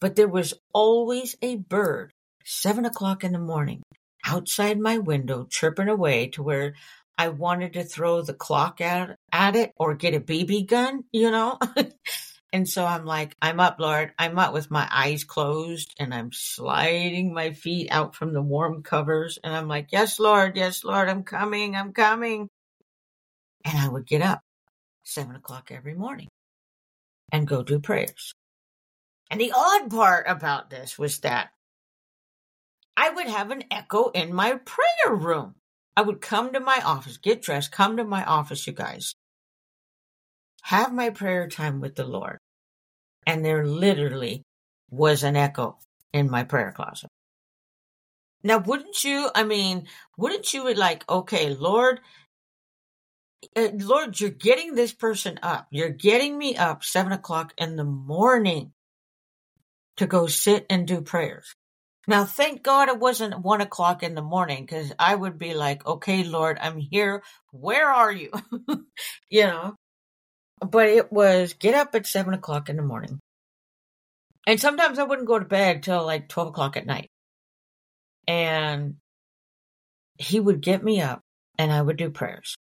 but 0.00 0.16
there 0.16 0.28
was 0.28 0.54
always 0.72 1.36
a 1.42 1.56
bird, 1.56 2.12
seven 2.44 2.84
o'clock 2.84 3.24
in 3.24 3.32
the 3.32 3.38
morning, 3.38 3.82
outside 4.24 4.78
my 4.78 4.98
window, 4.98 5.46
chirping 5.50 5.88
away 5.88 6.28
to 6.28 6.42
where 6.42 6.74
I 7.18 7.28
wanted 7.28 7.74
to 7.74 7.84
throw 7.84 8.22
the 8.22 8.34
clock 8.34 8.80
at, 8.80 9.16
at 9.32 9.56
it 9.56 9.72
or 9.76 9.94
get 9.94 10.14
a 10.14 10.20
BB 10.20 10.68
gun, 10.68 11.04
you 11.12 11.30
know? 11.30 11.58
and 12.52 12.68
so 12.68 12.84
I'm 12.84 13.06
like, 13.06 13.34
I'm 13.40 13.60
up, 13.60 13.80
Lord. 13.80 14.12
I'm 14.18 14.38
up 14.38 14.52
with 14.52 14.70
my 14.70 14.86
eyes 14.92 15.24
closed 15.24 15.94
and 15.98 16.12
I'm 16.12 16.32
sliding 16.32 17.32
my 17.32 17.52
feet 17.52 17.88
out 17.90 18.14
from 18.14 18.34
the 18.34 18.42
warm 18.42 18.82
covers. 18.82 19.38
And 19.42 19.56
I'm 19.56 19.68
like, 19.68 19.88
yes, 19.90 20.20
Lord. 20.20 20.56
Yes, 20.56 20.84
Lord. 20.84 21.08
I'm 21.08 21.22
coming. 21.22 21.76
I'm 21.76 21.92
coming. 21.94 22.48
And 23.64 23.78
I 23.78 23.88
would 23.88 24.06
get 24.06 24.22
up 24.22 24.40
seven 25.04 25.34
o'clock 25.36 25.70
every 25.72 25.94
morning 25.94 26.28
and 27.32 27.46
go 27.48 27.62
do 27.62 27.80
prayers. 27.80 28.34
And 29.30 29.40
the 29.40 29.52
odd 29.56 29.90
part 29.90 30.26
about 30.28 30.68
this 30.68 30.98
was 30.98 31.20
that 31.20 31.50
I 32.96 33.10
would 33.10 33.28
have 33.28 33.50
an 33.50 33.64
echo 33.70 34.10
in 34.10 34.34
my 34.34 34.56
prayer 34.56 35.14
room. 35.16 35.54
I 35.96 36.02
would 36.02 36.20
come 36.20 36.52
to 36.52 36.60
my 36.60 36.80
office, 36.84 37.16
get 37.16 37.42
dressed, 37.42 37.72
come 37.72 37.96
to 37.96 38.04
my 38.04 38.24
office, 38.24 38.66
you 38.66 38.74
guys, 38.74 39.14
have 40.62 40.92
my 40.92 41.10
prayer 41.10 41.48
time 41.48 41.80
with 41.80 41.94
the 41.94 42.04
Lord. 42.04 42.38
And 43.26 43.44
there 43.44 43.66
literally 43.66 44.42
was 44.90 45.22
an 45.22 45.36
echo 45.36 45.78
in 46.12 46.30
my 46.30 46.44
prayer 46.44 46.72
closet. 46.72 47.10
Now, 48.42 48.58
wouldn't 48.58 49.04
you, 49.04 49.30
I 49.34 49.44
mean, 49.44 49.86
wouldn't 50.16 50.52
you 50.52 50.72
like, 50.74 51.08
okay, 51.08 51.54
Lord, 51.54 52.00
uh, 53.56 53.68
Lord, 53.74 54.18
you're 54.20 54.30
getting 54.30 54.74
this 54.74 54.92
person 54.92 55.38
up. 55.42 55.68
You're 55.70 55.90
getting 55.90 56.36
me 56.36 56.56
up 56.56 56.84
seven 56.84 57.12
o'clock 57.12 57.52
in 57.58 57.76
the 57.76 57.84
morning 57.84 58.72
to 59.96 60.06
go 60.06 60.26
sit 60.26 60.66
and 60.70 60.86
do 60.86 61.02
prayers. 61.02 61.54
Now, 62.08 62.24
thank 62.24 62.62
God 62.62 62.88
it 62.88 62.98
wasn't 62.98 63.40
one 63.42 63.60
o'clock 63.60 64.02
in 64.02 64.14
the 64.14 64.22
morning 64.22 64.64
because 64.64 64.92
I 64.98 65.14
would 65.14 65.38
be 65.38 65.54
like, 65.54 65.86
okay, 65.86 66.24
Lord, 66.24 66.58
I'm 66.60 66.78
here. 66.78 67.22
Where 67.52 67.88
are 67.88 68.10
you? 68.10 68.30
you 69.30 69.44
know, 69.44 69.76
but 70.64 70.88
it 70.88 71.12
was 71.12 71.54
get 71.54 71.74
up 71.74 71.94
at 71.94 72.06
seven 72.06 72.34
o'clock 72.34 72.68
in 72.68 72.76
the 72.76 72.82
morning. 72.82 73.20
And 74.46 74.60
sometimes 74.60 74.98
I 74.98 75.04
wouldn't 75.04 75.28
go 75.28 75.38
to 75.38 75.44
bed 75.44 75.82
till 75.82 76.04
like 76.04 76.28
12 76.28 76.48
o'clock 76.48 76.76
at 76.76 76.86
night. 76.86 77.08
And 78.26 78.96
he 80.18 80.40
would 80.40 80.60
get 80.60 80.82
me 80.82 81.00
up 81.00 81.20
and 81.58 81.72
I 81.72 81.80
would 81.80 81.96
do 81.96 82.10
prayers. 82.10 82.56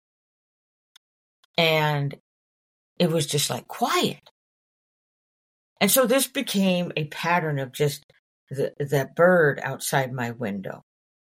And 1.58 2.14
it 2.98 3.10
was 3.10 3.26
just 3.26 3.50
like 3.50 3.68
quiet. 3.68 4.20
And 5.80 5.90
so 5.90 6.06
this 6.06 6.26
became 6.26 6.92
a 6.96 7.04
pattern 7.04 7.58
of 7.58 7.72
just 7.72 8.04
the, 8.50 8.72
that 8.78 9.14
bird 9.14 9.60
outside 9.62 10.12
my 10.12 10.30
window. 10.30 10.82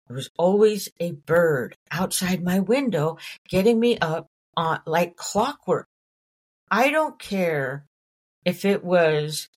There 0.09 0.17
was 0.17 0.31
always 0.39 0.89
a 0.99 1.13
bird 1.13 1.77
outside 1.91 2.43
my 2.43 2.61
window 2.61 3.19
getting 3.49 3.79
me 3.79 3.99
up 3.99 4.27
on 4.57 4.81
like 4.87 5.17
clockwork. 5.17 5.87
I 6.71 6.91
don't 6.91 7.19
care 7.19 7.87
if 8.45 8.65
it 8.65 8.85
was 8.85 9.49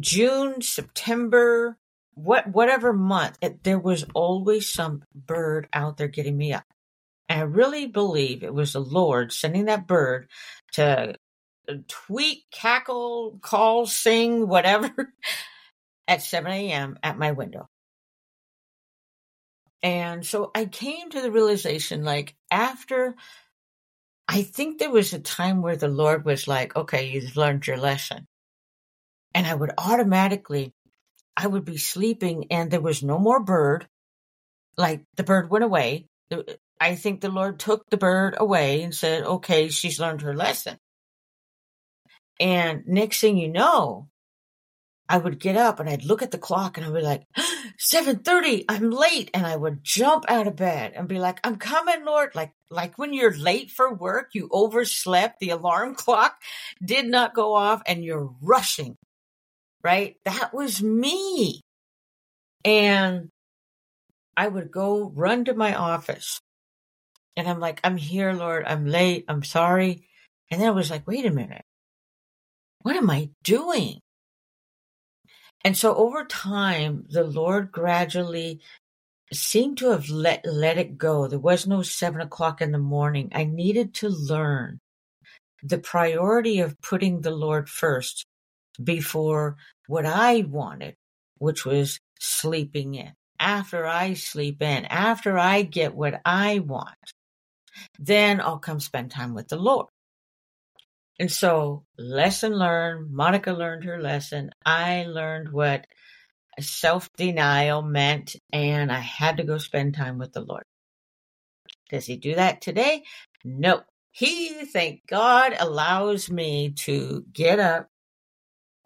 June, 0.00 0.62
September, 0.62 1.78
what 2.14 2.48
whatever 2.48 2.92
month, 2.92 3.38
it, 3.40 3.64
there 3.64 3.78
was 3.78 4.04
always 4.14 4.72
some 4.72 5.04
bird 5.14 5.68
out 5.72 5.96
there 5.96 6.08
getting 6.08 6.36
me 6.36 6.52
up. 6.52 6.64
And 7.28 7.40
I 7.40 7.44
really 7.44 7.86
believe 7.86 8.42
it 8.42 8.54
was 8.54 8.72
the 8.72 8.80
Lord 8.80 9.32
sending 9.32 9.66
that 9.66 9.86
bird 9.86 10.28
to 10.72 11.14
uh, 11.68 11.74
tweet, 11.88 12.44
cackle, 12.50 13.38
call, 13.40 13.86
sing, 13.86 14.48
whatever 14.48 15.14
at 16.08 16.22
7 16.22 16.50
a.m. 16.50 16.98
at 17.02 17.18
my 17.18 17.32
window. 17.32 17.68
And 19.82 20.24
so 20.24 20.50
I 20.54 20.66
came 20.66 21.10
to 21.10 21.20
the 21.20 21.30
realization 21.30 22.04
like 22.04 22.36
after 22.50 23.16
I 24.28 24.42
think 24.42 24.78
there 24.78 24.90
was 24.90 25.12
a 25.12 25.18
time 25.18 25.62
where 25.62 25.76
the 25.76 25.88
Lord 25.88 26.24
was 26.24 26.48
like, 26.48 26.74
okay, 26.76 27.10
you've 27.10 27.36
learned 27.36 27.66
your 27.66 27.76
lesson. 27.76 28.26
And 29.34 29.46
I 29.46 29.54
would 29.54 29.72
automatically, 29.76 30.72
I 31.36 31.46
would 31.46 31.64
be 31.64 31.78
sleeping 31.78 32.46
and 32.50 32.70
there 32.70 32.80
was 32.80 33.02
no 33.02 33.18
more 33.18 33.40
bird. 33.40 33.88
Like 34.76 35.04
the 35.16 35.24
bird 35.24 35.50
went 35.50 35.64
away. 35.64 36.06
I 36.80 36.94
think 36.94 37.20
the 37.20 37.28
Lord 37.28 37.58
took 37.58 37.88
the 37.90 37.96
bird 37.96 38.34
away 38.38 38.82
and 38.82 38.94
said, 38.94 39.24
okay, 39.24 39.68
she's 39.68 40.00
learned 40.00 40.22
her 40.22 40.34
lesson. 40.34 40.78
And 42.40 42.84
next 42.86 43.20
thing 43.20 43.36
you 43.36 43.48
know, 43.48 44.08
I 45.08 45.18
would 45.18 45.38
get 45.40 45.56
up 45.56 45.80
and 45.80 45.88
I'd 45.90 46.04
look 46.04 46.22
at 46.22 46.30
the 46.30 46.38
clock 46.38 46.76
and 46.78 46.86
I 46.86 46.90
would 46.90 47.00
be 47.00 47.04
like, 47.04 47.24
7:30, 47.78 48.64
I'm 48.68 48.90
late. 48.90 49.30
And 49.34 49.46
I 49.46 49.56
would 49.56 49.84
jump 49.84 50.24
out 50.28 50.46
of 50.46 50.56
bed 50.56 50.92
and 50.96 51.08
be 51.08 51.18
like, 51.18 51.40
I'm 51.44 51.56
coming, 51.56 52.04
Lord. 52.04 52.34
Like, 52.34 52.52
like 52.70 52.98
when 52.98 53.12
you're 53.12 53.36
late 53.36 53.70
for 53.70 53.94
work, 53.94 54.30
you 54.34 54.48
overslept, 54.52 55.40
the 55.40 55.50
alarm 55.50 55.94
clock 55.96 56.36
did 56.84 57.06
not 57.06 57.34
go 57.34 57.54
off 57.54 57.82
and 57.86 58.04
you're 58.04 58.30
rushing. 58.42 58.96
Right? 59.84 60.16
That 60.24 60.54
was 60.54 60.82
me. 60.82 61.60
And 62.64 63.28
I 64.36 64.48
would 64.48 64.70
go 64.70 65.10
run 65.14 65.44
to 65.46 65.54
my 65.54 65.74
office 65.74 66.40
And 67.36 67.48
I'm 67.48 67.60
like, 67.60 67.80
I'm 67.84 67.96
here, 67.96 68.32
Lord. 68.32 68.64
I'm 68.66 68.86
late. 68.86 69.24
I'm 69.28 69.42
sorry. 69.44 70.06
And 70.50 70.60
then 70.60 70.68
I 70.68 70.72
was 70.72 70.90
like, 70.90 71.06
wait 71.06 71.26
a 71.26 71.30
minute. 71.30 71.64
What 72.82 72.96
am 72.96 73.10
I 73.10 73.30
doing? 73.44 74.00
And 75.64 75.76
so 75.76 75.94
over 75.94 76.24
time, 76.24 77.06
the 77.10 77.24
Lord 77.24 77.72
gradually 77.72 78.60
seemed 79.32 79.78
to 79.78 79.90
have 79.90 80.10
let, 80.10 80.44
let 80.46 80.78
it 80.78 80.98
go. 80.98 81.28
There 81.28 81.38
was 81.38 81.66
no 81.66 81.82
seven 81.82 82.20
o'clock 82.20 82.60
in 82.60 82.72
the 82.72 82.78
morning. 82.78 83.30
I 83.34 83.44
needed 83.44 83.94
to 83.94 84.08
learn 84.08 84.78
the 85.62 85.78
priority 85.78 86.60
of 86.60 86.80
putting 86.82 87.20
the 87.20 87.30
Lord 87.30 87.68
first 87.68 88.24
before 88.82 89.56
what 89.86 90.06
I 90.06 90.42
wanted, 90.42 90.96
which 91.38 91.64
was 91.64 91.98
sleeping 92.20 92.94
in. 92.94 93.12
After 93.40 93.86
I 93.86 94.14
sleep 94.14 94.62
in, 94.62 94.84
after 94.86 95.38
I 95.38 95.62
get 95.62 95.94
what 95.94 96.20
I 96.24 96.60
want, 96.60 96.96
then 97.98 98.40
I'll 98.40 98.58
come 98.58 98.80
spend 98.80 99.10
time 99.10 99.34
with 99.34 99.48
the 99.48 99.56
Lord. 99.56 99.86
And 101.18 101.30
so, 101.30 101.84
lesson 101.98 102.52
learned. 102.52 103.12
Monica 103.12 103.52
learned 103.52 103.84
her 103.84 104.00
lesson. 104.00 104.50
I 104.64 105.04
learned 105.04 105.52
what 105.52 105.86
self 106.60 107.08
denial 107.16 107.82
meant, 107.82 108.36
and 108.52 108.90
I 108.90 109.00
had 109.00 109.36
to 109.38 109.44
go 109.44 109.58
spend 109.58 109.94
time 109.94 110.18
with 110.18 110.32
the 110.32 110.40
Lord. 110.40 110.64
Does 111.90 112.06
he 112.06 112.16
do 112.16 112.34
that 112.34 112.60
today? 112.60 113.04
No. 113.44 113.82
He, 114.10 114.66
thank 114.66 115.06
God, 115.06 115.54
allows 115.58 116.30
me 116.30 116.72
to 116.80 117.24
get 117.32 117.58
up, 117.58 117.88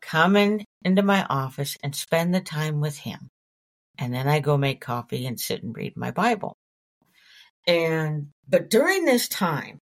come 0.01 0.37
in 0.37 0.65
into 0.85 1.03
my 1.03 1.25
office, 1.29 1.77
and 1.83 1.95
spend 1.95 2.35
the 2.35 2.41
time 2.41 2.81
with 2.81 2.97
him. 2.97 3.29
And 3.99 4.15
then 4.15 4.29
I 4.29 4.41
go 4.41 4.57
make 4.57 4.81
coffee 4.81 5.27
and 5.27 5.41
sit 5.41 5.63
and 5.63 5.77
read 5.77 5.97
my 5.97 6.11
Bible. 6.13 6.57
And, 7.67 8.29
but 8.49 8.71
during 8.71 9.05
this 9.05 9.29
time, 9.29 9.81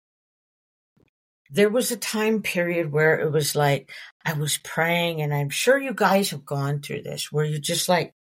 there 1.50 1.71
was 1.71 1.90
a 1.90 1.97
time 1.97 2.43
period 2.43 2.93
where 2.93 3.19
it 3.19 3.31
was 3.31 3.57
like 3.57 3.90
I 4.25 4.35
was 4.35 4.59
praying, 4.59 5.23
and 5.23 5.33
I'm 5.33 5.50
sure 5.50 5.78
you 5.78 5.95
guys 5.95 6.31
have 6.31 6.45
gone 6.45 6.81
through 6.81 7.02
this, 7.02 7.33
where 7.33 7.45
you're 7.45 7.59
just 7.59 7.88
like, 7.88 8.14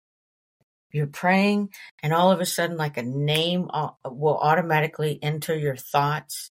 you're 0.91 1.07
praying, 1.07 1.69
and 2.03 2.13
all 2.13 2.31
of 2.31 2.39
a 2.39 2.45
sudden, 2.45 2.77
like 2.77 2.97
a 2.97 3.03
name 3.03 3.69
uh, 3.73 3.89
will 4.05 4.37
automatically 4.37 5.19
enter 5.21 5.55
your 5.55 5.75
thoughts, 5.75 6.51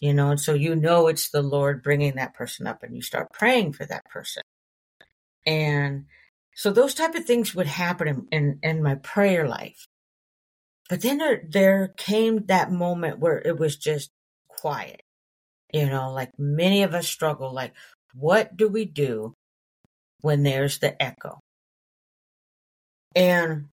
you 0.00 0.12
know, 0.12 0.30
and 0.30 0.40
so 0.40 0.54
you 0.54 0.74
know 0.74 1.06
it's 1.06 1.30
the 1.30 1.42
Lord 1.42 1.82
bringing 1.82 2.16
that 2.16 2.34
person 2.34 2.66
up, 2.66 2.82
and 2.82 2.94
you 2.94 3.02
start 3.02 3.32
praying 3.32 3.72
for 3.72 3.86
that 3.86 4.04
person. 4.06 4.42
And 5.46 6.06
so 6.54 6.72
those 6.72 6.94
type 6.94 7.14
of 7.14 7.24
things 7.24 7.54
would 7.54 7.68
happen 7.68 8.08
in, 8.08 8.26
in, 8.32 8.58
in 8.62 8.82
my 8.82 8.96
prayer 8.96 9.48
life. 9.48 9.86
But 10.88 11.02
then 11.02 11.18
there, 11.18 11.42
there 11.48 11.94
came 11.96 12.46
that 12.46 12.72
moment 12.72 13.20
where 13.20 13.38
it 13.38 13.58
was 13.58 13.76
just 13.76 14.10
quiet 14.48 15.02
you 15.72 15.86
know, 15.86 16.12
like 16.12 16.30
many 16.38 16.82
of 16.82 16.94
us 16.94 17.06
struggle, 17.06 17.52
like, 17.52 17.74
what 18.14 18.56
do 18.56 18.68
we 18.68 18.84
do 18.84 19.34
when 20.20 20.42
there's 20.42 20.78
the 20.78 21.00
echo? 21.02 21.38
And 23.14 23.66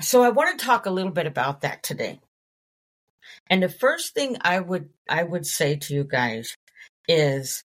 so 0.00 0.22
I 0.22 0.30
want 0.30 0.58
to 0.58 0.64
talk 0.64 0.86
a 0.86 0.90
little 0.90 1.12
bit 1.12 1.26
about 1.26 1.62
that 1.62 1.82
today. 1.82 2.20
And 3.50 3.62
the 3.62 3.68
first 3.68 4.14
thing 4.14 4.36
I 4.40 4.60
would 4.60 4.90
I 5.08 5.22
would 5.22 5.46
say 5.46 5.76
to 5.76 5.94
you 5.94 6.04
guys 6.04 6.54
is 7.08 7.62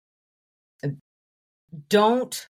don't 1.89 2.47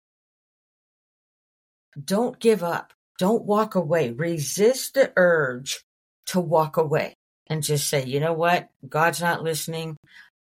don't 2.02 2.38
give 2.40 2.62
up. 2.62 2.92
Don't 3.18 3.44
walk 3.44 3.74
away. 3.74 4.10
Resist 4.10 4.94
the 4.94 5.12
urge 5.16 5.84
to 6.26 6.40
walk 6.40 6.76
away 6.76 7.14
and 7.46 7.62
just 7.62 7.88
say, 7.88 8.04
you 8.04 8.20
know 8.20 8.32
what? 8.32 8.68
God's 8.88 9.20
not 9.20 9.42
listening. 9.42 9.96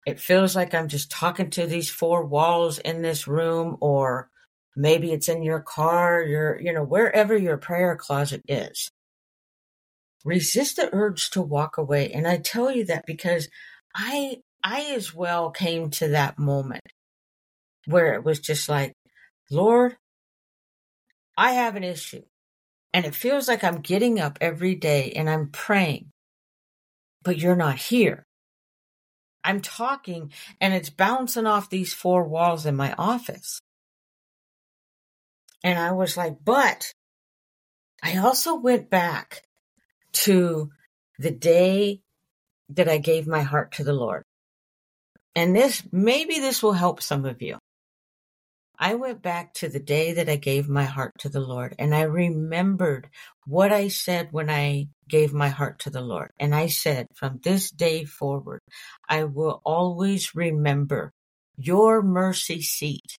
It 0.06 0.20
feels 0.20 0.56
like 0.56 0.74
I'm 0.74 0.88
just 0.88 1.10
talking 1.10 1.50
to 1.52 1.66
these 1.66 1.90
four 1.90 2.26
walls 2.26 2.78
in 2.80 3.02
this 3.02 3.28
room, 3.28 3.78
or 3.80 4.30
maybe 4.76 5.12
it's 5.12 5.30
in 5.30 5.42
your 5.44 5.60
car, 5.60 6.22
your, 6.22 6.60
you 6.60 6.72
know, 6.74 6.84
wherever 6.84 7.36
your 7.36 7.58
prayer 7.58 7.96
closet 7.96 8.42
is. 8.48 8.90
Resist 10.24 10.76
the 10.76 10.90
urge 10.92 11.30
to 11.30 11.42
walk 11.42 11.78
away. 11.78 12.12
And 12.12 12.28
I 12.28 12.38
tell 12.38 12.70
you 12.70 12.86
that 12.86 13.06
because 13.06 13.48
I, 13.94 14.38
I 14.64 14.92
as 14.96 15.14
well 15.14 15.50
came 15.50 15.90
to 15.92 16.08
that 16.10 16.38
moment 16.38 16.84
where 17.86 18.14
it 18.14 18.24
was 18.24 18.40
just 18.40 18.68
like, 18.68 18.94
Lord, 19.50 19.96
I 21.36 21.52
have 21.52 21.76
an 21.76 21.84
issue. 21.84 22.22
And 22.94 23.06
it 23.06 23.14
feels 23.14 23.48
like 23.48 23.64
I'm 23.64 23.82
getting 23.82 24.20
up 24.20 24.38
every 24.40 24.74
day 24.76 25.12
and 25.12 25.30
I'm 25.30 25.50
praying, 25.50 26.10
but 27.24 27.38
you're 27.38 27.56
not 27.56 27.76
here. 27.78 28.25
I'm 29.46 29.60
talking 29.60 30.32
and 30.60 30.74
it's 30.74 30.90
bouncing 30.90 31.46
off 31.46 31.70
these 31.70 31.94
four 31.94 32.24
walls 32.24 32.66
in 32.66 32.74
my 32.74 32.92
office. 32.98 33.60
And 35.62 35.78
I 35.78 35.92
was 35.92 36.16
like, 36.16 36.38
but 36.44 36.92
I 38.02 38.18
also 38.18 38.56
went 38.56 38.90
back 38.90 39.42
to 40.12 40.70
the 41.18 41.30
day 41.30 42.02
that 42.70 42.88
I 42.88 42.98
gave 42.98 43.26
my 43.26 43.42
heart 43.42 43.72
to 43.72 43.84
the 43.84 43.92
Lord. 43.92 44.24
And 45.34 45.54
this, 45.54 45.82
maybe 45.92 46.40
this 46.40 46.62
will 46.62 46.72
help 46.72 47.00
some 47.00 47.24
of 47.24 47.40
you. 47.40 47.58
I 48.78 48.94
went 48.94 49.22
back 49.22 49.54
to 49.54 49.68
the 49.68 49.80
day 49.80 50.14
that 50.14 50.28
I 50.28 50.36
gave 50.36 50.68
my 50.68 50.84
heart 50.84 51.12
to 51.20 51.28
the 51.28 51.40
Lord 51.40 51.74
and 51.78 51.94
I 51.94 52.02
remembered 52.02 53.08
what 53.46 53.72
I 53.72 53.88
said 53.88 54.28
when 54.32 54.50
I 54.50 54.88
gave 55.08 55.32
my 55.32 55.48
heart 55.48 55.78
to 55.80 55.90
the 55.90 56.02
Lord. 56.02 56.30
And 56.38 56.54
I 56.54 56.66
said, 56.66 57.06
from 57.14 57.40
this 57.42 57.70
day 57.70 58.04
forward, 58.04 58.60
I 59.08 59.24
will 59.24 59.62
always 59.64 60.34
remember 60.34 61.12
your 61.56 62.02
mercy 62.02 62.60
seat. 62.60 63.16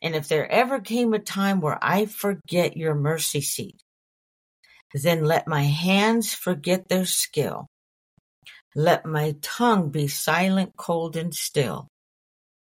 And 0.00 0.14
if 0.14 0.28
there 0.28 0.50
ever 0.50 0.80
came 0.80 1.12
a 1.14 1.18
time 1.18 1.60
where 1.60 1.78
I 1.82 2.06
forget 2.06 2.76
your 2.76 2.94
mercy 2.94 3.40
seat, 3.40 3.80
then 4.94 5.24
let 5.24 5.48
my 5.48 5.62
hands 5.62 6.32
forget 6.32 6.88
their 6.88 7.06
skill. 7.06 7.66
Let 8.76 9.06
my 9.06 9.34
tongue 9.42 9.90
be 9.90 10.06
silent, 10.06 10.76
cold, 10.76 11.16
and 11.16 11.34
still. 11.34 11.88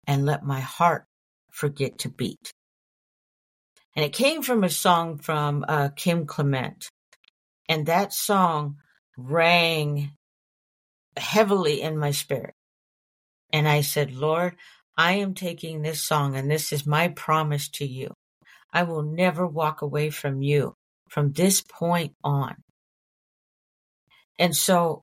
And 0.07 0.27
let 0.27 0.45
my 0.45 0.61
heart 0.61 1.05
forget 1.61 1.99
to 1.99 2.09
beat. 2.09 2.53
And 3.95 4.05
it 4.05 4.15
came 4.15 4.43
from 4.43 4.65
a 4.65 4.71
song 4.71 5.19
from 5.19 5.65
uh, 5.69 5.91
Kim 5.95 6.25
Clement. 6.27 6.89
And 7.69 7.87
that 7.87 8.15
song 8.15 8.77
rang 9.17 10.13
heavily 11.17 11.83
in 11.83 11.99
my 11.99 12.13
spirit. 12.13 12.55
And 13.53 13.69
I 13.69 13.83
said, 13.83 14.15
Lord, 14.15 14.57
I 14.97 15.13
am 15.15 15.35
taking 15.35 15.83
this 15.83 16.03
song 16.03 16.35
and 16.35 16.51
this 16.51 16.73
is 16.73 16.87
my 16.87 17.09
promise 17.09 17.69
to 17.71 17.87
you. 17.87 18.15
I 18.73 18.85
will 18.85 19.03
never 19.03 19.47
walk 19.47 19.83
away 19.83 20.11
from 20.11 20.41
you 20.41 20.75
from 21.09 21.33
this 21.33 21.61
point 21.61 22.15
on. 22.25 22.57
And 24.39 24.57
so 24.57 25.03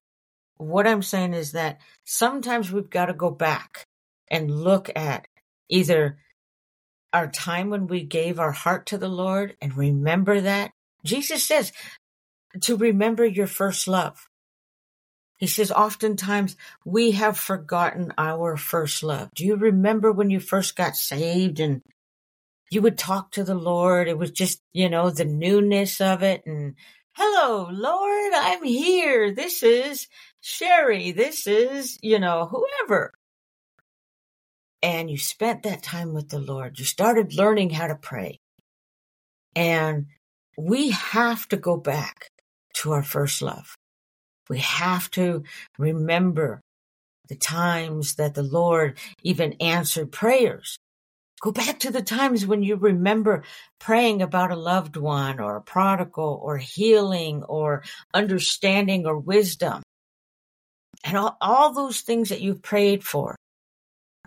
what 0.58 0.88
I'm 0.88 1.04
saying 1.04 1.36
is 1.36 1.52
that 1.52 1.82
sometimes 2.04 2.72
we've 2.72 2.90
got 2.90 3.08
to 3.08 3.14
go 3.14 3.30
back 3.30 3.86
and 4.32 4.50
look 4.50 4.90
at 4.96 5.28
either 5.70 6.18
our 7.14 7.28
time 7.28 7.70
when 7.70 7.88
we 7.88 8.04
gave 8.04 8.40
our 8.40 8.52
heart 8.52 8.88
to 8.88 8.98
the 8.98 9.08
Lord 9.08 9.56
and 9.62 9.76
remember 9.76 10.42
that. 10.42 10.72
Jesus 11.04 11.44
says 11.44 11.72
to 12.62 12.76
remember 12.76 13.26
your 13.26 13.48
first 13.48 13.88
love. 13.88 14.28
He 15.38 15.48
says, 15.48 15.72
oftentimes 15.72 16.56
we 16.84 17.12
have 17.12 17.38
forgotten 17.38 18.12
our 18.18 18.58
first 18.58 19.04
love. 19.04 19.30
Do 19.36 19.46
you 19.46 19.56
remember 19.56 20.12
when 20.12 20.30
you 20.30 20.40
first 20.40 20.76
got 20.76 20.96
saved 20.96 21.60
and 21.60 21.82
you 22.72 22.82
would 22.82 22.98
talk 22.98 23.32
to 23.32 23.44
the 23.44 23.56
Lord? 23.56 24.08
It 24.08 24.18
was 24.18 24.32
just, 24.32 24.62
you 24.74 24.90
know, 24.90 25.12
the 25.12 25.26
newness 25.26 26.02
of 26.02 26.24
it. 26.24 26.42
And 26.48 26.74
hello, 27.14 27.70
Lord, 27.72 28.34
I'm 28.34 28.64
here. 28.64 29.34
This 29.34 29.62
is 29.62 30.08
Sherry. 30.42 31.12
This 31.12 31.46
is, 31.46 32.00
you 32.02 32.18
know, 32.18 32.48
whoever 32.48 33.14
and 34.82 35.10
you 35.10 35.18
spent 35.18 35.64
that 35.64 35.84
time 35.84 36.14
with 36.14 36.30
the 36.30 36.40
Lord. 36.40 36.80
You 36.80 36.86
started 36.86 37.34
learning 37.36 37.72
how 37.72 37.88
to 37.88 37.96
pray. 37.96 38.40
And 39.56 40.08
we 40.58 40.92
have 40.92 41.48
to 41.50 41.58
go 41.58 41.78
back 41.78 42.30
to 42.76 42.92
our 42.92 43.04
first 43.04 43.42
love. 43.42 43.76
We 44.50 44.60
have 44.60 45.10
to 45.12 45.44
remember 45.78 46.62
the 47.28 47.36
times 47.36 48.16
that 48.16 48.36
the 48.36 48.44
Lord 48.44 48.98
even 49.24 49.54
answered 49.60 50.12
prayers. 50.12 50.78
Go 51.42 51.52
back 51.52 51.80
to 51.80 51.92
the 51.92 52.02
times 52.02 52.48
when 52.48 52.64
you 52.64 52.76
remember 52.78 53.44
praying 53.80 54.22
about 54.22 54.52
a 54.52 54.56
loved 54.56 54.98
one 54.98 55.40
or 55.40 55.58
a 55.58 55.62
prodigal 55.62 56.40
or 56.42 56.58
healing 56.58 57.44
or 57.44 57.84
understanding 58.14 59.06
or 59.06 59.20
wisdom. 59.20 59.84
And 61.04 61.16
all, 61.16 61.38
all 61.40 61.74
those 61.74 62.02
things 62.02 62.30
that 62.30 62.42
you've 62.42 62.64
prayed 62.64 63.04
for. 63.04 63.36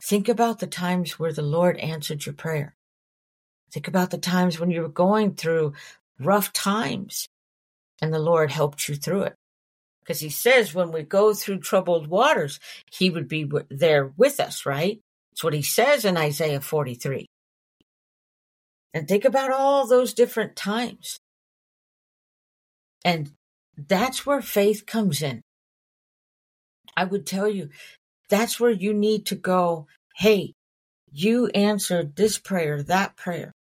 Think 0.02 0.28
about 0.28 0.58
the 0.58 0.66
times 0.66 1.18
where 1.18 1.32
the 1.32 1.42
Lord 1.42 1.76
answered 1.78 2.24
your 2.26 2.34
prayer. 2.34 2.74
Think 3.72 3.86
about 3.86 4.10
the 4.10 4.18
times 4.18 4.58
when 4.58 4.70
you 4.70 4.82
were 4.82 4.88
going 4.88 5.34
through 5.34 5.74
rough 6.18 6.52
times 6.52 7.28
and 8.02 8.12
the 8.12 8.18
Lord 8.18 8.50
helped 8.50 8.88
you 8.88 8.94
through 8.96 9.22
it. 9.22 9.34
Because 10.00 10.20
he 10.20 10.30
says 10.30 10.74
when 10.74 10.90
we 10.90 11.02
go 11.02 11.34
through 11.34 11.60
troubled 11.60 12.08
waters, 12.08 12.58
he 12.90 13.10
would 13.10 13.28
be 13.28 13.48
there 13.68 14.12
with 14.16 14.40
us, 14.40 14.66
right? 14.66 15.00
That's 15.30 15.44
what 15.44 15.54
he 15.54 15.62
says 15.62 16.04
in 16.04 16.16
Isaiah 16.16 16.60
43. 16.60 17.26
And 18.92 19.06
think 19.06 19.24
about 19.24 19.52
all 19.52 19.86
those 19.86 20.14
different 20.14 20.56
times. 20.56 21.18
And 23.04 23.32
that's 23.76 24.26
where 24.26 24.42
faith 24.42 24.84
comes 24.86 25.22
in. 25.22 25.42
I 26.96 27.04
would 27.04 27.26
tell 27.26 27.48
you, 27.48 27.68
that's 28.30 28.58
where 28.58 28.70
you 28.70 28.94
need 28.94 29.26
to 29.26 29.34
go. 29.34 29.86
Hey, 30.16 30.54
you 31.12 31.48
answered 31.48 32.16
this 32.16 32.38
prayer, 32.38 32.82
that 32.84 33.16
prayer. 33.16 33.52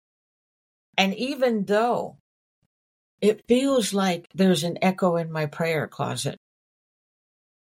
And 0.98 1.14
even 1.16 1.66
though 1.66 2.18
it 3.22 3.44
feels 3.48 3.94
like 3.94 4.28
there's 4.34 4.64
an 4.64 4.78
echo 4.82 5.18
in 5.18 5.32
my 5.32 5.46
prayer 5.46 5.88
closet, 5.88 6.38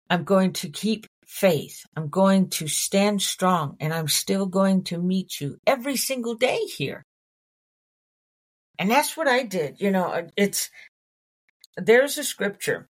I'm 0.09 0.23
going 0.23 0.53
to 0.53 0.69
keep 0.69 1.07
faith. 1.25 1.85
I'm 1.95 2.09
going 2.09 2.49
to 2.49 2.67
stand 2.67 3.21
strong 3.21 3.77
and 3.79 3.93
I'm 3.93 4.09
still 4.09 4.45
going 4.45 4.83
to 4.85 4.97
meet 4.97 5.39
you 5.39 5.57
every 5.65 5.95
single 5.95 6.35
day 6.35 6.59
here. 6.65 7.03
And 8.77 8.89
that's 8.89 9.15
what 9.15 9.27
I 9.27 9.43
did. 9.43 9.79
You 9.79 9.91
know, 9.91 10.27
it's, 10.35 10.69
there's 11.77 12.17
a 12.17 12.23
scripture 12.23 12.89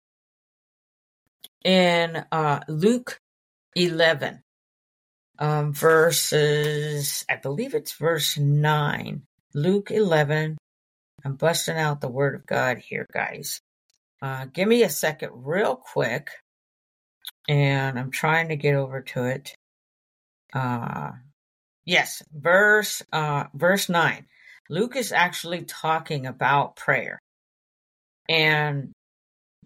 in 1.65 2.23
uh, 2.31 2.62
Luke 2.67 3.19
11, 3.75 4.41
um, 5.39 5.73
verses, 5.73 7.25
I 7.29 7.38
believe 7.38 7.73
it's 7.73 7.93
verse 7.93 8.38
9. 8.38 9.21
Luke 9.53 9.91
11. 9.91 10.58
I'm 11.25 11.36
busting 11.36 11.77
out 11.77 12.01
the 12.01 12.10
word 12.10 12.36
of 12.36 12.45
God 12.45 12.77
here, 12.77 13.05
guys. 13.13 13.62
Uh, 14.21 14.45
give 14.53 14.67
me 14.67 14.84
a 14.84 14.89
second, 14.89 15.32
real 15.34 15.75
quick. 15.75 16.29
And 17.47 17.97
I'm 17.97 18.12
trying 18.12 18.49
to 18.49 18.55
get 18.55 18.75
over 18.75 19.01
to 19.01 19.25
it. 19.25 19.55
Uh, 20.53 21.12
yes, 21.86 22.21
verse, 22.32 23.01
uh, 23.12 23.45
verse 23.53 23.89
9. 23.89 24.25
Luke 24.69 24.95
is 24.95 25.12
actually 25.12 25.63
talking 25.63 26.25
about 26.25 26.75
prayer. 26.75 27.19
And 28.27 28.91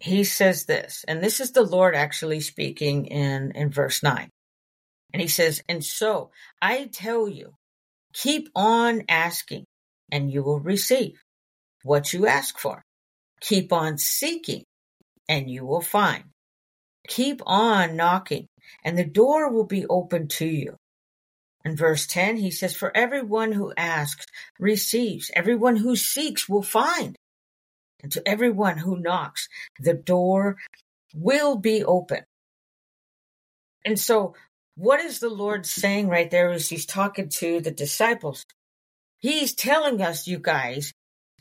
he 0.00 0.24
says 0.24 0.64
this, 0.64 1.04
and 1.06 1.22
this 1.22 1.40
is 1.40 1.52
the 1.52 1.62
Lord 1.62 1.94
actually 1.94 2.40
speaking 2.40 3.06
in, 3.06 3.52
in 3.52 3.70
verse 3.70 4.02
9. 4.02 4.28
And 5.12 5.22
he 5.22 5.28
says, 5.28 5.62
And 5.68 5.84
so 5.84 6.30
I 6.60 6.90
tell 6.92 7.28
you, 7.28 7.54
keep 8.12 8.48
on 8.54 9.04
asking, 9.08 9.64
and 10.10 10.30
you 10.30 10.42
will 10.42 10.60
receive 10.60 11.22
what 11.84 12.12
you 12.12 12.26
ask 12.26 12.58
for. 12.58 12.82
Keep 13.40 13.72
on 13.72 13.98
seeking, 13.98 14.64
and 15.28 15.48
you 15.48 15.64
will 15.64 15.80
find. 15.80 16.24
Keep 17.06 17.42
on 17.46 17.96
knocking, 17.96 18.46
and 18.82 18.98
the 18.98 19.04
door 19.04 19.52
will 19.52 19.66
be 19.66 19.86
open 19.86 20.26
to 20.28 20.46
you. 20.46 20.76
In 21.64 21.76
verse 21.76 22.06
10, 22.06 22.36
he 22.38 22.50
says, 22.50 22.74
For 22.76 22.94
everyone 22.96 23.52
who 23.52 23.72
asks 23.76 24.26
receives, 24.58 25.30
everyone 25.34 25.76
who 25.76 25.96
seeks 25.96 26.48
will 26.48 26.62
find. 26.62 27.16
And 28.04 28.12
to 28.12 28.28
everyone 28.28 28.76
who 28.76 29.00
knocks, 29.00 29.48
the 29.80 29.94
door 29.94 30.58
will 31.14 31.56
be 31.56 31.82
open. 31.82 32.20
And 33.82 33.98
so, 33.98 34.34
what 34.76 35.00
is 35.00 35.20
the 35.20 35.30
Lord 35.30 35.64
saying 35.64 36.08
right 36.08 36.30
there 36.30 36.50
as 36.50 36.68
he's 36.68 36.84
talking 36.84 37.30
to 37.40 37.62
the 37.62 37.70
disciples? 37.70 38.44
He's 39.20 39.54
telling 39.54 40.02
us, 40.02 40.26
you 40.26 40.38
guys, 40.38 40.92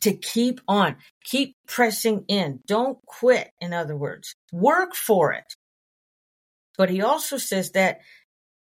to 0.03 0.13
keep 0.13 0.61
on, 0.65 0.95
keep 1.25 1.57
pressing 1.67 2.23
in. 2.29 2.61
Don't 2.65 2.97
quit, 3.05 3.51
in 3.59 3.73
other 3.73 3.97
words, 3.97 4.33
work 4.53 4.95
for 4.95 5.33
it. 5.33 5.55
But 6.77 6.89
he 6.89 7.01
also 7.01 7.37
says 7.37 7.71
that 7.71 7.99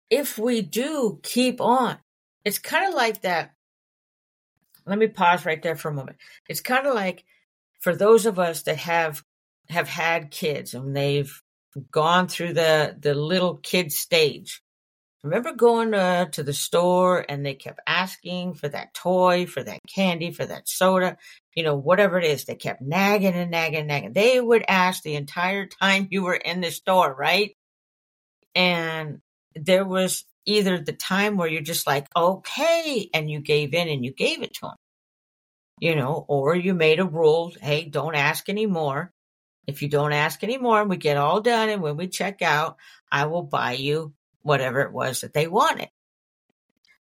if 0.09 0.39
we 0.39 0.63
do 0.63 1.21
keep 1.23 1.61
on, 1.61 1.99
it's 2.43 2.59
kind 2.59 2.89
of 2.89 2.95
like 2.95 3.21
that. 3.21 3.53
Let 4.87 4.99
me 4.99 5.09
pause 5.09 5.45
right 5.45 5.63
there 5.63 5.77
for 5.77 5.91
a 5.91 5.95
moment. 5.95 6.17
It's 6.49 6.63
kind 6.63 6.87
of 6.87 6.95
like 6.95 7.27
for 7.83 7.95
those 7.95 8.25
of 8.27 8.39
us 8.39 8.63
that 8.63 8.79
have 8.79 9.23
have 9.69 9.89
had 9.89 10.31
kids 10.31 10.73
and 10.73 10.97
they've 10.97 11.43
gone 11.91 12.29
through 12.29 12.55
the 12.55 12.97
the 12.99 13.15
little 13.15 13.57
kid 13.57 13.93
stage 13.93 14.63
remember 15.25 15.53
going 15.53 15.95
uh, 15.95 16.25
to 16.27 16.43
the 16.43 16.53
store 16.53 17.25
and 17.29 17.45
they 17.45 17.55
kept 17.55 17.81
asking 17.87 18.55
for 18.55 18.69
that 18.69 18.93
toy 18.95 19.47
for 19.47 19.63
that 19.63 19.79
candy 19.95 20.33
for 20.33 20.45
that 20.45 20.69
soda 20.69 21.17
you 21.55 21.63
know 21.63 21.77
whatever 21.77 22.19
it 22.19 22.25
is 22.25 22.45
they 22.45 22.55
kept 22.55 22.83
nagging 22.83 23.35
and 23.35 23.51
nagging 23.51 23.81
and 23.81 23.89
nagging. 23.89 24.13
They 24.13 24.41
would 24.41 24.65
ask 24.69 25.03
the 25.03 25.17
entire 25.17 25.67
time 25.67 26.09
you 26.11 26.23
were 26.23 26.35
in 26.35 26.61
the 26.61 26.71
store 26.71 27.15
right? 27.15 27.55
And 28.55 29.21
there 29.55 29.85
was 29.85 30.25
either 30.45 30.79
the 30.79 30.93
time 30.93 31.37
where 31.37 31.49
you're 31.49 31.63
just 31.63 31.87
like 31.87 32.07
okay 32.17 33.09
and 33.15 33.31
you 33.31 33.41
gave 33.41 33.75
in 33.75 33.89
and 33.89 34.05
you 34.05 34.13
gave 34.13 34.43
it 34.43 34.55
to 34.55 34.61
them 34.63 34.77
you 35.83 35.97
know, 35.97 36.25
or 36.29 36.55
you 36.55 36.75
made 36.75 37.01
a 37.01 37.05
rule, 37.05 37.53
hey, 37.61 37.85
don't 37.85 38.15
ask 38.15 38.49
anymore. 38.49 39.11
If 39.67 39.83
you 39.83 39.89
don't 39.89 40.13
ask 40.13 40.45
anymore 40.45 40.81
and 40.81 40.89
we 40.89 40.97
get 40.97 41.17
all 41.17 41.41
done 41.41 41.71
and 41.71 41.83
when 41.83 41.97
we 41.97 42.07
check 42.07 42.41
out, 42.41 42.77
I 43.11 43.27
will 43.27 43.43
buy 43.43 43.73
you 43.73 44.15
whatever 44.43 44.83
it 44.83 44.93
was 44.93 45.23
that 45.23 45.35
they 45.35 45.49
wanted. 45.49 45.89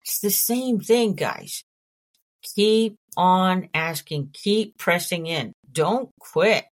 It's 0.03 0.19
the 0.19 0.29
same 0.29 0.79
thing, 0.79 1.15
guys. 1.15 1.65
Keep 2.55 2.95
on 3.17 3.67
asking, 3.73 4.29
keep 4.31 4.77
pressing 4.77 5.27
in. 5.27 5.51
Don't 5.69 6.09
quit. 6.17 6.63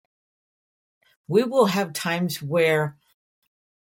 We 1.27 1.43
will 1.43 1.65
have 1.65 1.91
times 1.91 2.41
where 2.41 2.95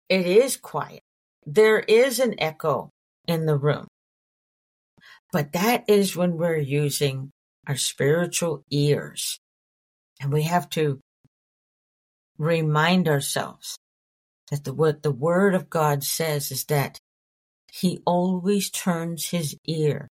it 0.08 0.24
is 0.24 0.56
quiet. 0.56 1.02
There 1.46 1.80
is 1.80 2.20
an 2.20 2.36
echo 2.38 2.90
in 3.26 3.46
the 3.46 3.56
room. 3.56 3.88
But 5.32 5.54
that 5.54 5.82
is 5.88 6.14
when 6.14 6.36
we're 6.36 6.58
using 6.58 7.32
our 7.66 7.76
spiritual 7.76 8.64
ears. 8.70 9.38
And 10.20 10.32
we 10.32 10.42
have 10.42 10.68
to 10.70 11.00
remind 12.38 13.08
ourselves 13.08 13.76
that 14.50 14.64
the, 14.64 14.74
what 14.74 15.02
the 15.02 15.10
word 15.10 15.54
of 15.54 15.70
God 15.70 16.04
says 16.04 16.50
is 16.50 16.64
that 16.66 16.98
he 17.72 18.00
always 18.06 18.70
turns 18.70 19.28
his 19.28 19.56
ear 19.66 20.08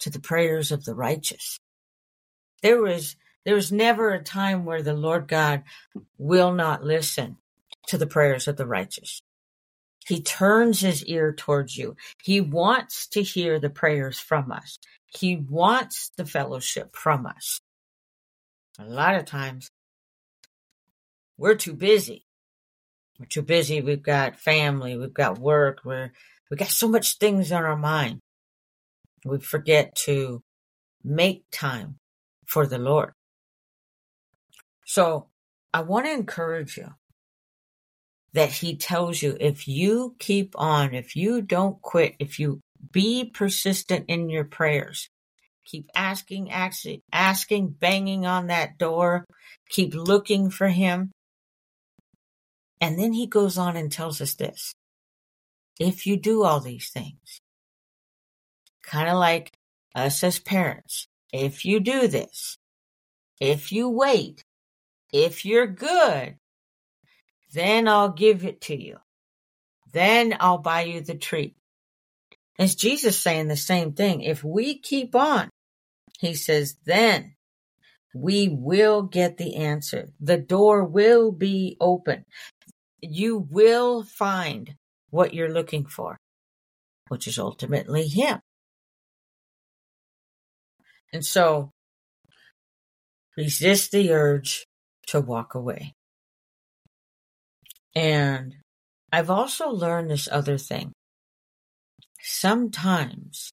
to 0.00 0.10
the 0.10 0.20
prayers 0.20 0.70
of 0.70 0.84
the 0.84 0.94
righteous. 0.94 1.58
There 2.62 2.80
was, 2.80 3.16
there 3.44 3.54
was 3.54 3.72
never 3.72 4.10
a 4.10 4.22
time 4.22 4.64
where 4.64 4.82
the 4.82 4.94
Lord 4.94 5.28
God 5.28 5.62
will 6.18 6.52
not 6.52 6.84
listen 6.84 7.36
to 7.88 7.98
the 7.98 8.06
prayers 8.06 8.46
of 8.46 8.56
the 8.56 8.66
righteous. 8.66 9.20
He 10.06 10.22
turns 10.22 10.80
his 10.80 11.04
ear 11.04 11.32
towards 11.32 11.76
you. 11.76 11.96
He 12.22 12.40
wants 12.40 13.06
to 13.08 13.22
hear 13.22 13.60
the 13.60 13.70
prayers 13.70 14.18
from 14.18 14.50
us. 14.50 14.78
He 15.06 15.36
wants 15.36 16.10
the 16.16 16.24
fellowship 16.24 16.96
from 16.96 17.26
us. 17.26 17.60
A 18.78 18.84
lot 18.84 19.14
of 19.14 19.26
times 19.26 19.70
we're 21.36 21.54
too 21.54 21.74
busy. 21.74 22.26
We're 23.18 23.26
too 23.26 23.42
busy. 23.42 23.80
We've 23.80 24.02
got 24.02 24.40
family. 24.40 24.96
We've 24.96 25.12
got 25.12 25.38
work. 25.38 25.80
We're, 25.84 26.12
we 26.50 26.56
got 26.56 26.68
so 26.68 26.88
much 26.88 27.18
things 27.18 27.52
on 27.52 27.64
our 27.64 27.76
mind. 27.76 28.20
We 29.24 29.38
forget 29.38 29.94
to 30.06 30.42
make 31.04 31.44
time 31.52 31.96
for 32.46 32.66
the 32.66 32.78
Lord. 32.78 33.12
So 34.86 35.28
I 35.72 35.82
want 35.82 36.06
to 36.06 36.12
encourage 36.12 36.76
you 36.76 36.94
that 38.32 38.50
he 38.50 38.76
tells 38.76 39.22
you 39.22 39.36
if 39.40 39.66
you 39.66 40.14
keep 40.18 40.54
on, 40.56 40.94
if 40.94 41.16
you 41.16 41.42
don't 41.42 41.80
quit, 41.82 42.14
if 42.18 42.38
you 42.38 42.60
be 42.92 43.24
persistent 43.24 44.06
in 44.08 44.28
your 44.28 44.44
prayers, 44.44 45.08
keep 45.64 45.88
asking, 45.94 46.50
asking, 46.50 47.00
asking, 47.12 47.68
banging 47.70 48.26
on 48.26 48.46
that 48.46 48.78
door, 48.78 49.24
keep 49.68 49.94
looking 49.94 50.50
for 50.50 50.68
him. 50.68 51.10
And 52.80 52.98
then 52.98 53.12
he 53.12 53.26
goes 53.26 53.58
on 53.58 53.76
and 53.76 53.92
tells 53.92 54.20
us 54.20 54.34
this. 54.34 54.72
If 55.78 56.06
you 56.06 56.16
do 56.16 56.44
all 56.44 56.60
these 56.60 56.90
things, 56.90 57.40
kind 58.82 59.08
of 59.08 59.16
like 59.16 59.50
us 59.94 60.22
as 60.22 60.38
parents, 60.38 61.06
if 61.32 61.64
you 61.64 61.80
do 61.80 62.06
this, 62.06 62.56
if 63.40 63.72
you 63.72 63.88
wait, 63.88 64.42
if 65.12 65.44
you're 65.44 65.66
good, 65.66 66.36
then 67.52 67.88
I'll 67.88 68.12
give 68.12 68.44
it 68.44 68.60
to 68.62 68.76
you. 68.76 68.98
Then 69.92 70.36
I'll 70.38 70.58
buy 70.58 70.82
you 70.82 71.00
the 71.00 71.14
treat. 71.14 71.56
Is 72.58 72.74
Jesus 72.74 73.18
saying 73.18 73.48
the 73.48 73.56
same 73.56 73.92
thing? 73.92 74.22
If 74.22 74.44
we 74.44 74.78
keep 74.78 75.14
on, 75.14 75.48
he 76.18 76.34
says, 76.34 76.76
then 76.84 77.34
we 78.14 78.48
will 78.48 79.02
get 79.02 79.36
the 79.36 79.56
answer. 79.56 80.08
The 80.20 80.36
door 80.36 80.84
will 80.84 81.32
be 81.32 81.76
open. 81.80 82.24
You 83.00 83.38
will 83.38 84.02
find 84.02 84.74
what 85.10 85.32
you're 85.32 85.52
looking 85.52 85.86
for, 85.86 86.18
which 87.08 87.26
is 87.26 87.38
ultimately 87.38 88.06
Him. 88.06 88.40
And 91.12 91.24
so 91.24 91.72
resist 93.36 93.90
the 93.92 94.12
urge 94.12 94.66
to 95.08 95.20
walk 95.20 95.54
away. 95.54 95.94
And 97.94 98.56
I've 99.12 99.30
also 99.30 99.70
learned 99.70 100.10
this 100.10 100.28
other 100.30 100.58
thing. 100.58 100.92
Sometimes 102.22 103.50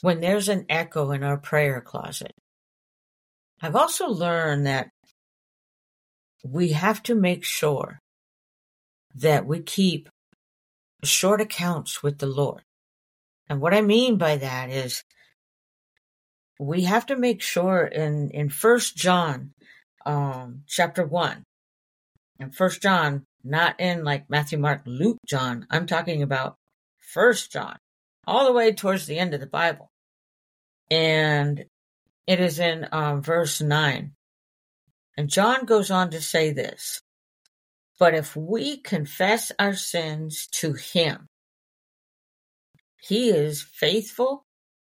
when 0.00 0.20
there's 0.20 0.48
an 0.48 0.66
echo 0.68 1.10
in 1.12 1.22
our 1.22 1.38
prayer 1.38 1.80
closet, 1.80 2.32
I've 3.60 3.76
also 3.76 4.08
learned 4.08 4.66
that 4.66 4.88
we 6.44 6.72
have 6.72 7.02
to 7.04 7.14
make 7.14 7.44
sure 7.44 7.98
that 9.14 9.46
we 9.46 9.60
keep 9.60 10.08
short 11.04 11.40
accounts 11.40 12.02
with 12.02 12.18
the 12.18 12.26
Lord. 12.26 12.62
And 13.48 13.60
what 13.60 13.74
I 13.74 13.80
mean 13.80 14.18
by 14.18 14.36
that 14.36 14.70
is 14.70 15.02
we 16.58 16.84
have 16.84 17.06
to 17.06 17.16
make 17.16 17.42
sure 17.42 17.84
in, 17.84 18.30
in 18.30 18.48
first 18.48 18.96
John, 18.96 19.52
um, 20.04 20.62
chapter 20.66 21.04
one, 21.04 21.44
and 22.42 22.54
first 22.54 22.82
John, 22.82 23.24
not 23.44 23.78
in 23.78 24.02
like 24.02 24.28
Matthew, 24.28 24.58
Mark, 24.58 24.82
Luke, 24.84 25.18
John. 25.26 25.64
I'm 25.70 25.86
talking 25.86 26.22
about 26.22 26.56
first 26.98 27.52
John, 27.52 27.78
all 28.26 28.46
the 28.46 28.52
way 28.52 28.72
towards 28.72 29.06
the 29.06 29.18
end 29.18 29.32
of 29.32 29.40
the 29.40 29.46
Bible. 29.46 29.90
And 30.90 31.64
it 32.26 32.40
is 32.40 32.58
in 32.58 32.88
um, 32.90 33.22
verse 33.22 33.60
nine. 33.60 34.12
And 35.16 35.28
John 35.28 35.66
goes 35.66 35.90
on 35.90 36.10
to 36.10 36.20
say 36.20 36.50
this, 36.52 37.00
but 37.98 38.14
if 38.14 38.34
we 38.34 38.78
confess 38.78 39.52
our 39.58 39.74
sins 39.74 40.48
to 40.52 40.72
him, 40.72 41.28
he 43.00 43.30
is 43.30 43.62
faithful 43.62 44.44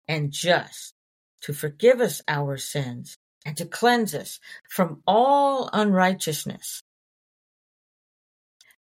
and 0.08 0.30
just 0.30 0.92
to 1.42 1.54
forgive 1.54 2.00
us 2.00 2.20
our 2.28 2.58
sins 2.58 3.16
and 3.46 3.56
to 3.56 3.64
cleanse 3.64 4.14
us 4.14 4.40
from 4.68 5.02
all 5.06 5.70
unrighteousness. 5.72 6.82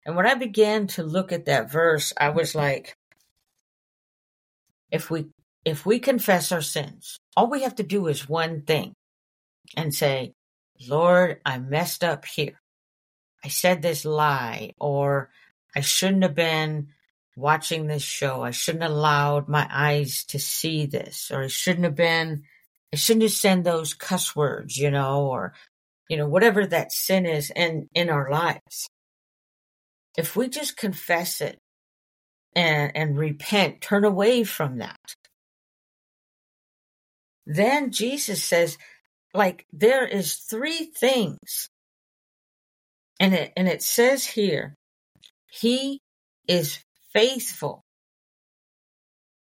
And 0.07 0.17
when 0.17 0.27
I 0.27 0.35
began 0.35 0.87
to 0.89 1.03
look 1.03 1.33
at 1.33 1.47
that 1.47 1.71
verse, 1.71 2.13
I 2.19 2.31
was 2.31 2.55
like, 2.55 2.97
if 4.91 5.11
we 5.11 5.27
if 5.65 5.87
we 5.87 5.99
confess 5.99 6.53
our 6.53 6.61
sins, 6.61 7.19
all 7.37 7.49
we 7.49 7.63
have 7.63 7.77
to 7.77 7.83
do 7.83 8.07
is 8.09 8.29
one 8.29 8.63
thing 8.63 8.93
and 9.77 9.95
say, 9.95 10.35
Lord, 10.89 11.41
I 11.45 11.59
messed 11.59 12.05
up 12.05 12.27
here. 12.27 12.61
I 13.43 13.49
said 13.49 13.83
this 13.83 14.05
lie, 14.05 14.73
or 14.79 15.31
I 15.75 15.81
shouldn't 15.81 16.23
have 16.23 16.35
been 16.35 16.89
watching 17.37 17.87
this 17.87 18.03
show. 18.03 18.43
I 18.43 18.51
shouldn't 18.51 18.83
have 18.83 18.93
allowed 18.93 19.49
my 19.49 19.67
eyes 19.71 20.25
to 20.27 20.39
see 20.39 20.87
this, 20.87 21.31
or 21.31 21.45
I 21.45 21.49
shouldn't 21.49 21.85
have 21.85 21.95
been, 21.95 22.45
I 22.93 22.97
shouldn't 22.97 23.23
have 23.23 23.33
said 23.33 23.65
those 23.65 23.95
cuss 23.95 24.37
words, 24.37 24.77
you 24.77 24.91
know, 24.91 25.27
or, 25.27 25.55
you 26.09 26.17
know, 26.17 26.29
whatever 26.29 26.67
that 26.67 26.93
sin 26.93 27.27
is 27.27 27.51
in, 27.55 27.89
in 27.95 28.11
our 28.11 28.31
lives. 28.31 28.89
If 30.17 30.37
we 30.37 30.49
just 30.49 30.77
confess 30.77 31.41
it 31.41 31.59
and, 32.55 32.93
and 32.95 33.19
repent, 33.19 33.81
turn 33.81 34.05
away 34.05 34.45
from 34.45 34.79
that, 34.79 35.15
then 37.47 37.91
Jesus 37.91 38.43
says, 38.43 38.79
like, 39.35 39.67
there 39.73 40.07
is 40.07 40.37
three 40.37 40.91
things. 40.97 41.69
And 43.21 43.35
it, 43.35 43.53
and 43.57 43.69
it 43.69 43.83
says 43.83 44.25
here, 44.25 44.75
he 45.51 46.01
is 46.49 46.79
faithful. 47.13 47.83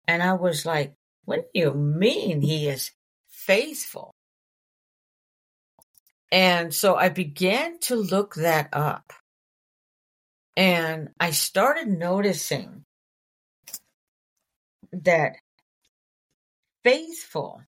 And 0.06 0.22
I 0.22 0.34
was 0.34 0.66
like, 0.66 0.94
what 1.24 1.52
do 1.54 1.60
you 1.60 1.74
mean 1.74 2.42
he 2.42 2.68
is 2.68 2.92
faithful? 3.28 4.12
And 6.30 6.74
so 6.74 6.96
I 6.96 7.08
began 7.08 7.78
to 7.80 7.96
look 7.96 8.34
that 8.34 8.68
up. 8.72 9.12
And 10.56 11.10
I 11.18 11.30
started 11.32 11.88
noticing 11.88 12.84
that 14.92 15.32
faithful 16.84 17.62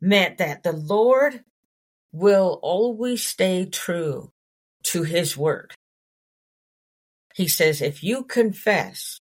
meant 0.00 0.38
that 0.38 0.62
the 0.62 0.72
Lord 0.72 1.44
will 2.12 2.58
always 2.62 3.24
stay 3.24 3.66
true 3.66 4.32
to 4.84 5.02
his 5.02 5.36
word. 5.36 5.74
He 7.34 7.48
says, 7.48 7.82
if 7.82 8.02
you 8.02 8.24
confess, 8.24 9.20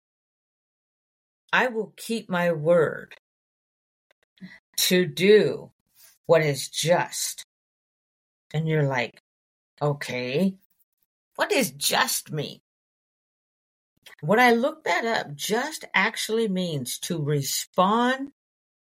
I 1.52 1.68
will 1.68 1.92
keep 1.96 2.28
my 2.28 2.52
word 2.52 3.14
to 4.78 5.06
do 5.06 5.70
what 6.26 6.42
is 6.42 6.68
just. 6.68 7.44
And 8.52 8.66
you're 8.66 8.86
like, 8.86 9.20
okay, 9.80 10.54
what 11.36 11.50
does 11.50 11.70
just 11.70 12.30
mean? 12.32 12.60
When 14.20 14.38
I 14.38 14.52
looked 14.52 14.84
that 14.84 15.04
up, 15.04 15.34
just 15.34 15.84
actually 15.94 16.48
means 16.48 16.98
to 17.00 17.22
respond 17.22 18.30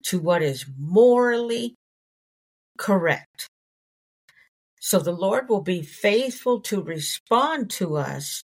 to 0.04 0.18
what 0.18 0.42
is 0.42 0.66
morally 0.78 1.76
correct. 2.78 3.48
So 4.80 4.98
the 4.98 5.12
Lord 5.12 5.48
will 5.48 5.62
be 5.62 5.82
faithful 5.82 6.60
to 6.62 6.82
respond 6.82 7.70
to 7.72 7.96
us 7.96 8.42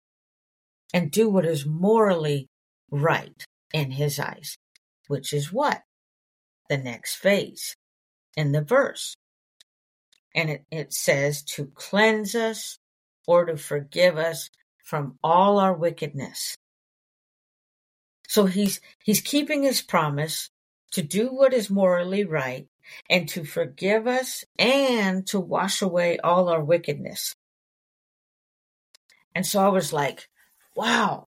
and 0.93 1.10
do 1.10 1.30
what 1.30 1.45
is 1.45 1.65
morally 1.65 2.47
right 2.91 3.43
in 3.73 3.91
his 3.91 4.19
eyes, 4.19 4.56
which 5.08 5.34
is 5.34 5.52
what? 5.52 5.82
The 6.69 6.78
next 6.78 7.15
phase 7.15 7.76
in 8.36 8.52
the 8.52 8.62
verse. 8.62 9.15
And 10.36 10.52
it, 10.52 10.65
it 10.69 10.93
says 10.93 11.41
to 11.56 11.71
cleanse 11.73 12.36
us 12.36 12.78
or 13.27 13.45
to 13.45 13.57
forgive 13.57 14.17
us 14.17 14.49
from 14.83 15.19
all 15.23 15.59
our 15.59 15.73
wickedness. 15.73 16.55
So 18.27 18.45
he's, 18.45 18.81
he's 19.03 19.21
keeping 19.21 19.63
his 19.63 19.81
promise 19.81 20.49
to 20.93 21.03
do 21.03 21.27
what 21.27 21.53
is 21.53 21.69
morally 21.69 22.23
right 22.23 22.67
and 23.09 23.27
to 23.29 23.43
forgive 23.43 24.07
us 24.07 24.45
and 24.57 25.27
to 25.27 25.39
wash 25.39 25.81
away 25.81 26.17
all 26.19 26.49
our 26.49 26.63
wickedness. 26.63 27.35
And 29.35 29.45
so 29.45 29.63
I 29.63 29.69
was 29.69 29.93
like, 29.93 30.29
wow. 30.75 31.27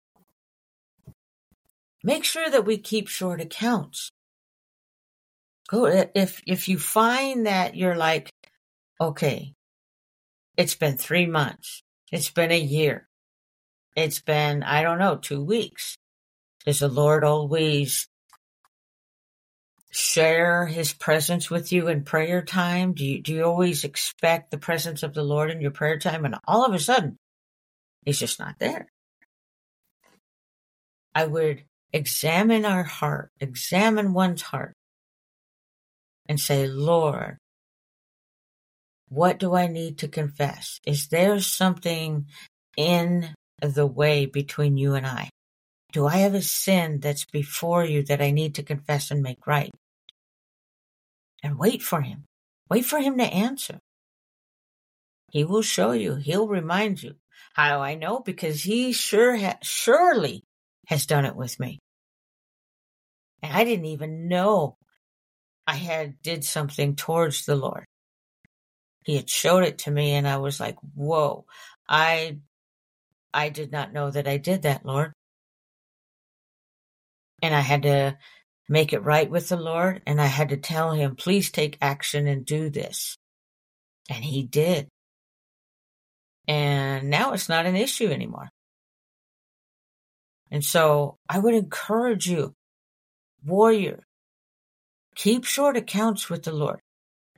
Make 2.03 2.25
sure 2.25 2.49
that 2.49 2.65
we 2.65 2.79
keep 2.79 3.09
short 3.09 3.41
accounts. 3.41 4.11
Go 5.69 5.85
if 6.15 6.41
if 6.47 6.69
you 6.69 6.79
find 6.79 7.47
that 7.47 7.77
you're 7.77 7.97
like, 7.97 8.31
okay, 8.99 9.53
it's 10.57 10.75
been 10.75 10.97
three 10.97 11.27
months, 11.27 11.83
it's 12.11 12.31
been 12.31 12.51
a 12.51 12.59
year, 12.59 13.09
it's 13.97 14.21
been, 14.21 14.63
I 14.63 14.83
don't 14.83 14.99
know, 14.99 15.17
two 15.17 15.43
weeks. 15.43 15.97
Does 16.65 16.81
the 16.81 16.89
Lord 16.89 17.25
always 17.25 18.09
share 19.91 20.67
his 20.67 20.93
presence 20.93 21.51
with 21.51 21.73
you 21.73 21.89
in 21.89 22.05
prayer 22.05 22.43
time? 22.43 22.93
Do 22.93 23.05
you, 23.05 23.23
do 23.23 23.33
you 23.33 23.45
always 23.45 23.85
expect 23.85 24.51
the 24.51 24.59
presence 24.59 25.03
of 25.03 25.15
the 25.15 25.23
Lord 25.23 25.51
in 25.51 25.61
your 25.61 25.71
prayer 25.71 25.99
time? 25.99 26.25
And 26.25 26.37
all 26.47 26.65
of 26.65 26.75
a 26.75 26.79
sudden, 26.79 27.17
he's 28.05 28.19
just 28.19 28.39
not 28.39 28.57
there. 28.59 28.89
I 31.15 31.27
would 31.27 31.65
examine 31.93 32.65
our 32.65 32.85
heart, 32.85 33.31
examine 33.41 34.13
one's 34.13 34.43
heart, 34.43 34.75
and 36.29 36.39
say, 36.39 36.69
Lord, 36.69 37.39
what 39.09 39.39
do 39.39 39.55
I 39.55 39.67
need 39.67 39.99
to 39.99 40.09
confess? 40.09 40.81
Is 40.87 41.09
there 41.09 41.41
something 41.41 42.27
in 42.77 43.35
the 43.61 43.87
way 43.87 44.27
between 44.27 44.77
you 44.77 44.95
and 44.95 45.07
I? 45.07 45.31
Do 45.93 46.07
I 46.07 46.19
have 46.19 46.35
a 46.35 46.43
sin 46.43 47.01
that's 47.01 47.25
before 47.25 47.85
you 47.85 48.03
that 48.05 48.21
I 48.21 48.31
need 48.31 48.55
to 48.57 48.63
confess 48.63 49.11
and 49.11 49.23
make 49.23 49.47
right? 49.47 49.71
And 51.43 51.59
wait 51.59 51.83
for 51.83 52.03
him. 52.03 52.25
Wait 52.71 52.85
for 52.85 52.99
him 52.99 53.17
to 53.19 53.25
answer. 53.25 53.79
He 55.31 55.45
will 55.45 55.63
show 55.63 55.93
you. 55.93 56.17
He'll 56.17 56.49
remind 56.49 57.03
you. 57.03 57.15
How 57.55 57.81
I 57.81 57.95
know? 57.95 58.21
Because 58.21 58.63
he 58.63 58.93
sure 58.93 59.37
ha- 59.37 59.59
surely 59.63 60.43
has 60.87 61.07
done 61.07 61.25
it 61.25 61.37
with 61.37 61.59
me. 61.59 61.79
And 63.43 63.53
I 63.53 63.65
didn't 63.65 63.87
even 63.87 64.29
know 64.29 64.77
I 65.67 65.77
had 65.77 66.21
did 66.23 66.45
something 66.45 66.97
towards 66.97 67.45
the 67.45 67.57
Lord. 67.57 67.85
He 69.09 69.17
had 69.17 69.31
showed 69.31 69.65
it 69.65 69.79
to 69.81 69.91
me 69.91 70.13
and 70.13 70.29
I 70.29 70.37
was 70.37 70.61
like, 70.61 70.77
whoa, 70.95 71.47
I, 71.89 72.39
I 73.35 73.49
did 73.49 73.73
not 73.73 73.93
know 73.93 74.11
that 74.11 74.29
I 74.29 74.37
did 74.37 74.63
that, 74.63 74.87
Lord 74.87 75.15
and 77.43 77.55
I 77.55 77.61
had 77.61 77.83
to 77.83 78.19
make 78.69 78.93
it 78.93 79.01
right 79.01 79.31
with 79.31 79.49
the 79.49 79.57
Lord 79.57 80.03
and 80.07 80.21
I 80.21 80.27
had 80.27 80.51
to 80.51 80.57
tell 80.57 80.93
him, 80.93 81.17
please 81.17 81.51
take 81.51 81.79
action 81.81 82.27
and 82.27 82.45
do 82.45 82.71
this. 82.71 83.17
And 84.11 84.25
he 84.25 84.43
did. 84.43 84.89
And 86.47 87.11
now 87.11 87.33
it's 87.33 87.49
not 87.49 87.67
an 87.67 87.77
issue 87.77 88.09
anymore. 88.09 88.49
And 90.51 90.65
so 90.65 91.19
I 91.29 91.39
would 91.39 91.55
encourage 91.55 92.27
you, 92.27 92.55
warrior, 93.45 94.07
keep 95.15 95.45
short 95.45 95.77
accounts 95.77 96.31
with 96.31 96.45
the 96.45 96.53
Lord. 96.53 96.81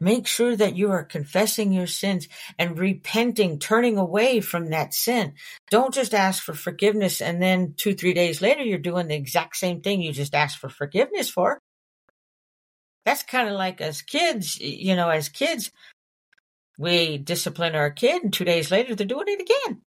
Make 0.00 0.26
sure 0.26 0.56
that 0.56 0.76
you 0.76 0.90
are 0.92 1.04
confessing 1.04 1.72
your 1.72 1.86
sins 1.86 2.26
and 2.58 2.78
repenting, 2.78 3.58
turning 3.58 3.98
away 3.98 4.40
from 4.40 4.70
that 4.70 4.94
sin. 4.94 5.34
Don't 5.70 5.92
just 5.92 6.14
ask 6.14 6.42
for 6.42 6.54
forgiveness 6.54 7.20
and 7.20 7.42
then 7.42 7.74
two, 7.76 7.94
three 7.94 8.14
days 8.14 8.40
later, 8.40 8.62
you're 8.62 8.78
doing 8.78 9.08
the 9.08 9.14
exact 9.14 9.56
same 9.56 9.82
thing 9.82 10.00
you 10.00 10.12
just 10.12 10.34
asked 10.34 10.58
for 10.58 10.70
forgiveness 10.70 11.28
for. 11.28 11.60
That's 13.04 13.22
kind 13.22 13.48
of 13.48 13.54
like 13.54 13.82
as 13.82 14.00
kids, 14.00 14.58
you 14.58 14.96
know, 14.96 15.10
as 15.10 15.28
kids, 15.28 15.70
we 16.78 17.18
discipline 17.18 17.74
our 17.74 17.90
kid 17.90 18.22
and 18.22 18.32
two 18.32 18.44
days 18.44 18.70
later 18.70 18.94
they're 18.94 19.06
doing 19.06 19.26
it 19.28 19.42
again. 19.42 19.82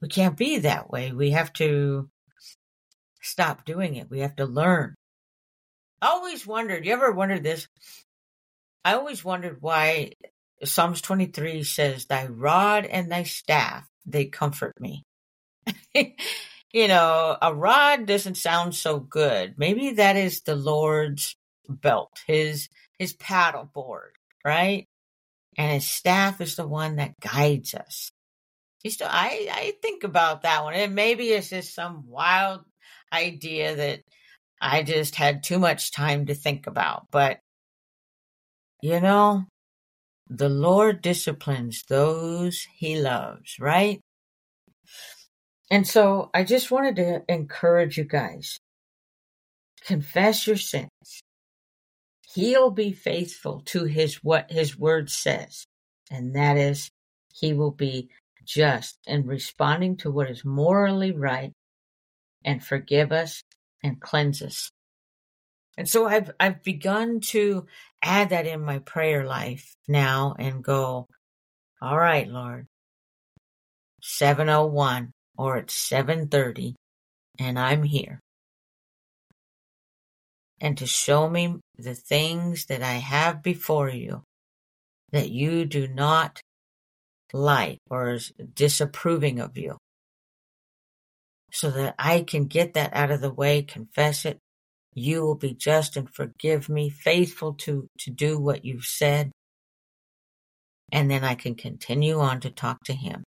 We 0.00 0.08
can't 0.08 0.36
be 0.36 0.58
that 0.58 0.90
way. 0.90 1.12
We 1.12 1.30
have 1.30 1.52
to 1.54 2.10
stop 3.22 3.64
doing 3.64 3.94
it. 3.94 4.10
We 4.10 4.20
have 4.20 4.34
to 4.36 4.46
learn. 4.46 4.94
I 6.02 6.08
always 6.08 6.46
wondered, 6.46 6.86
you 6.86 6.92
ever 6.92 7.12
wondered 7.12 7.42
this? 7.42 7.68
I 8.84 8.94
always 8.94 9.24
wondered 9.24 9.58
why 9.60 10.12
Psalms 10.64 11.00
23 11.02 11.62
says, 11.64 12.06
Thy 12.06 12.26
rod 12.26 12.86
and 12.86 13.10
thy 13.10 13.24
staff, 13.24 13.86
they 14.06 14.26
comfort 14.26 14.80
me. 14.80 15.04
you 15.94 16.88
know, 16.88 17.36
a 17.40 17.54
rod 17.54 18.06
doesn't 18.06 18.36
sound 18.36 18.74
so 18.74 18.98
good. 18.98 19.54
Maybe 19.58 19.92
that 19.92 20.16
is 20.16 20.42
the 20.42 20.56
Lord's 20.56 21.36
belt, 21.68 22.20
his 22.26 22.68
his 22.98 23.12
paddle 23.14 23.64
board, 23.72 24.12
right? 24.44 24.86
And 25.56 25.72
his 25.72 25.86
staff 25.86 26.40
is 26.40 26.56
the 26.56 26.66
one 26.66 26.96
that 26.96 27.18
guides 27.20 27.74
us. 27.74 28.10
Still, 28.86 29.08
I, 29.10 29.48
I 29.52 29.72
think 29.82 30.04
about 30.04 30.42
that 30.42 30.64
one. 30.64 30.74
And 30.74 30.94
maybe 30.94 31.28
it's 31.28 31.50
just 31.50 31.74
some 31.74 32.04
wild 32.06 32.62
idea 33.12 33.76
that 33.76 34.00
I 34.60 34.82
just 34.82 35.14
had 35.14 35.42
too 35.42 35.58
much 35.58 35.92
time 35.92 36.26
to 36.26 36.34
think 36.34 36.66
about. 36.66 37.06
But, 37.10 37.40
you 38.82 39.00
know, 39.00 39.46
the 40.28 40.48
Lord 40.48 41.02
disciplines 41.02 41.84
those 41.88 42.66
he 42.76 43.00
loves, 43.00 43.56
right? 43.58 44.00
And 45.70 45.86
so 45.86 46.30
I 46.34 46.44
just 46.44 46.70
wanted 46.70 46.96
to 46.96 47.22
encourage 47.28 47.96
you 47.96 48.04
guys 48.04 48.58
confess 49.84 50.46
your 50.46 50.56
sins. 50.56 51.22
He'll 52.34 52.70
be 52.70 52.92
faithful 52.92 53.62
to 53.66 53.84
his 53.84 54.16
what 54.22 54.50
his 54.50 54.78
word 54.78 55.10
says, 55.10 55.64
and 56.10 56.34
that 56.36 56.56
is 56.56 56.90
he 57.32 57.52
will 57.52 57.72
be 57.72 58.08
just 58.44 58.98
in 59.06 59.26
responding 59.26 59.96
to 59.98 60.10
what 60.10 60.30
is 60.30 60.44
morally 60.44 61.12
right 61.12 61.52
and 62.44 62.64
forgive 62.64 63.12
us 63.12 63.42
and 63.82 64.00
cleanse 64.00 64.42
us. 64.42 64.70
And 65.76 65.88
so 65.88 66.06
I've 66.06 66.30
I've 66.38 66.62
begun 66.62 67.20
to 67.28 67.66
add 68.02 68.30
that 68.30 68.46
in 68.46 68.60
my 68.62 68.80
prayer 68.80 69.24
life 69.24 69.74
now 69.88 70.34
and 70.38 70.62
go, 70.62 71.06
all 71.80 71.98
right, 71.98 72.28
Lord, 72.28 72.66
701 74.02 75.12
or 75.38 75.56
it's 75.58 75.74
730 75.74 76.74
and 77.38 77.58
I'm 77.58 77.82
here. 77.82 78.20
And 80.60 80.76
to 80.78 80.86
show 80.86 81.28
me 81.28 81.56
the 81.78 81.94
things 81.94 82.66
that 82.66 82.82
I 82.82 82.94
have 82.94 83.42
before 83.42 83.88
you 83.88 84.22
that 85.12 85.30
you 85.30 85.64
do 85.64 85.88
not 85.88 86.40
like 87.32 87.78
or 87.88 88.10
is 88.10 88.32
disapproving 88.54 89.40
of 89.40 89.56
you 89.56 89.78
so 91.52 91.70
that 91.70 91.94
I 91.98 92.22
can 92.22 92.46
get 92.46 92.74
that 92.74 92.94
out 92.94 93.10
of 93.10 93.20
the 93.20 93.32
way, 93.32 93.62
confess 93.62 94.24
it. 94.24 94.38
You 94.94 95.22
will 95.22 95.36
be 95.36 95.54
just 95.54 95.96
and 95.96 96.08
forgive 96.12 96.68
me, 96.68 96.90
faithful 96.90 97.54
to, 97.54 97.88
to 98.00 98.10
do 98.10 98.38
what 98.38 98.64
you've 98.64 98.84
said. 98.84 99.30
And 100.92 101.10
then 101.10 101.24
I 101.24 101.34
can 101.34 101.54
continue 101.54 102.18
on 102.18 102.40
to 102.40 102.50
talk 102.50 102.78
to 102.84 102.92
him 102.92 103.22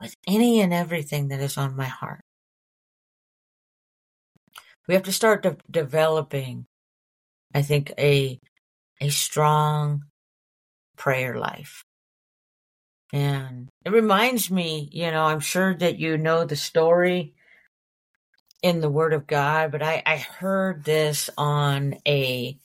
with 0.00 0.14
any 0.26 0.60
and 0.60 0.72
everything 0.72 1.28
that 1.28 1.40
is 1.40 1.58
on 1.58 1.76
my 1.76 1.84
heart. 1.84 2.22
We 4.88 4.94
have 4.94 5.04
to 5.04 5.12
start 5.12 5.42
de- 5.42 5.56
developing, 5.70 6.66
I 7.54 7.62
think, 7.62 7.92
a, 7.98 8.38
a 9.00 9.10
strong 9.10 10.04
prayer 10.96 11.38
life. 11.38 11.84
And 13.12 13.68
it 13.84 13.92
reminds 13.92 14.50
me, 14.50 14.88
you 14.90 15.10
know, 15.10 15.24
I'm 15.24 15.40
sure 15.40 15.74
that 15.74 15.98
you 15.98 16.16
know 16.16 16.44
the 16.44 16.56
story 16.56 17.34
in 18.62 18.80
the 18.80 18.88
Word 18.88 19.12
of 19.12 19.26
God, 19.26 19.70
but 19.70 19.82
I, 19.82 20.02
I 20.06 20.16
heard 20.16 20.84
this 20.84 21.28
on 21.36 21.96
a, 22.06 22.56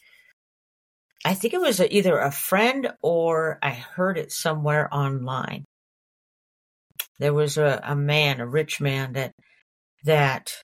I 1.26 1.34
think 1.34 1.54
it 1.54 1.60
was 1.60 1.80
a, 1.80 1.94
either 1.94 2.18
a 2.18 2.32
friend 2.32 2.94
or 3.02 3.60
I 3.62 3.72
heard 3.72 4.18
it 4.18 4.32
somewhere 4.32 4.94
online. 4.94 5.66
There 7.20 7.34
was 7.34 7.58
a, 7.58 7.82
a 7.84 7.96
man, 7.96 8.40
a 8.40 8.48
rich 8.48 8.80
man 8.80 9.14
that, 9.14 9.32
that 10.06 10.62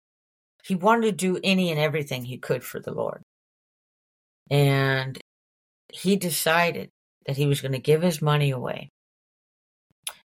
he 0.63 0.75
wanted 0.75 1.05
to 1.07 1.11
do 1.11 1.39
any 1.43 1.71
and 1.71 1.79
everything 1.79 2.23
he 2.23 2.37
could 2.37 2.63
for 2.63 2.79
the 2.79 2.93
Lord. 2.93 3.21
And 4.49 5.19
he 5.91 6.15
decided 6.15 6.89
that 7.25 7.37
he 7.37 7.47
was 7.47 7.59
going 7.59 7.73
to 7.73 7.79
give 7.79 8.01
his 8.01 8.21
money 8.21 8.51
away. 8.51 8.89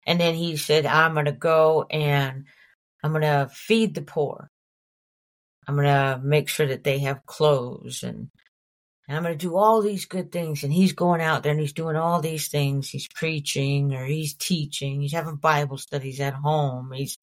And 0.07 0.21
then 0.21 0.35
he 0.35 0.57
said, 0.57 0.87
I'm 0.87 1.15
going 1.15 1.27
to 1.27 1.33
go 1.33 1.87
and 1.91 2.45
I'm 3.03 3.11
going 3.11 3.23
to 3.23 3.51
feed 3.53 3.95
the 3.95 4.03
poor. 4.03 4.49
I'm 5.67 5.75
going 5.75 5.87
to 5.87 6.21
make 6.23 6.49
sure 6.49 6.67
that 6.67 6.85
they 6.85 7.01
have 7.01 7.27
clothes 7.27 8.05
and, 8.05 8.31
and 9.09 9.17
I'm 9.17 9.23
going 9.25 9.37
to 9.37 9.47
do 9.47 9.57
all 9.57 9.83
these 9.83 10.05
good 10.05 10.31
things. 10.31 10.63
And 10.63 10.73
he's 10.73 10.93
going 10.93 11.21
out 11.21 11.43
there 11.43 11.53
and 11.53 11.61
he's 11.61 11.73
doing 11.73 11.97
all 11.97 12.21
these 12.21 12.49
things. 12.49 12.89
He's 12.89 13.09
preaching 13.09 13.95
or 13.95 14.05
he's 14.05 14.35
teaching. 14.35 15.01
He's 15.01 15.13
having 15.13 15.37
Bible 15.37 15.79
studies 15.79 16.21
at 16.21 16.35
home. 16.35 16.93
He's, 16.93 17.17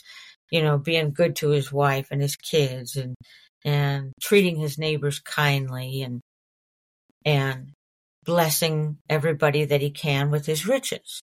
you 0.51 0.61
know, 0.61 0.77
being 0.77 1.11
good 1.11 1.37
to 1.37 1.49
his 1.49 1.71
wife 1.71 2.07
and 2.11 2.21
his 2.21 2.35
kids 2.35 2.97
and, 2.97 3.15
and 3.63 4.11
treating 4.21 4.57
his 4.57 4.77
neighbors 4.77 5.19
kindly 5.19 6.01
and, 6.01 6.19
and 7.25 7.71
blessing 8.25 8.97
everybody 9.09 9.65
that 9.65 9.81
he 9.81 9.89
can 9.89 10.31
with 10.31 10.45
his 10.45 10.67
riches. 10.67 11.21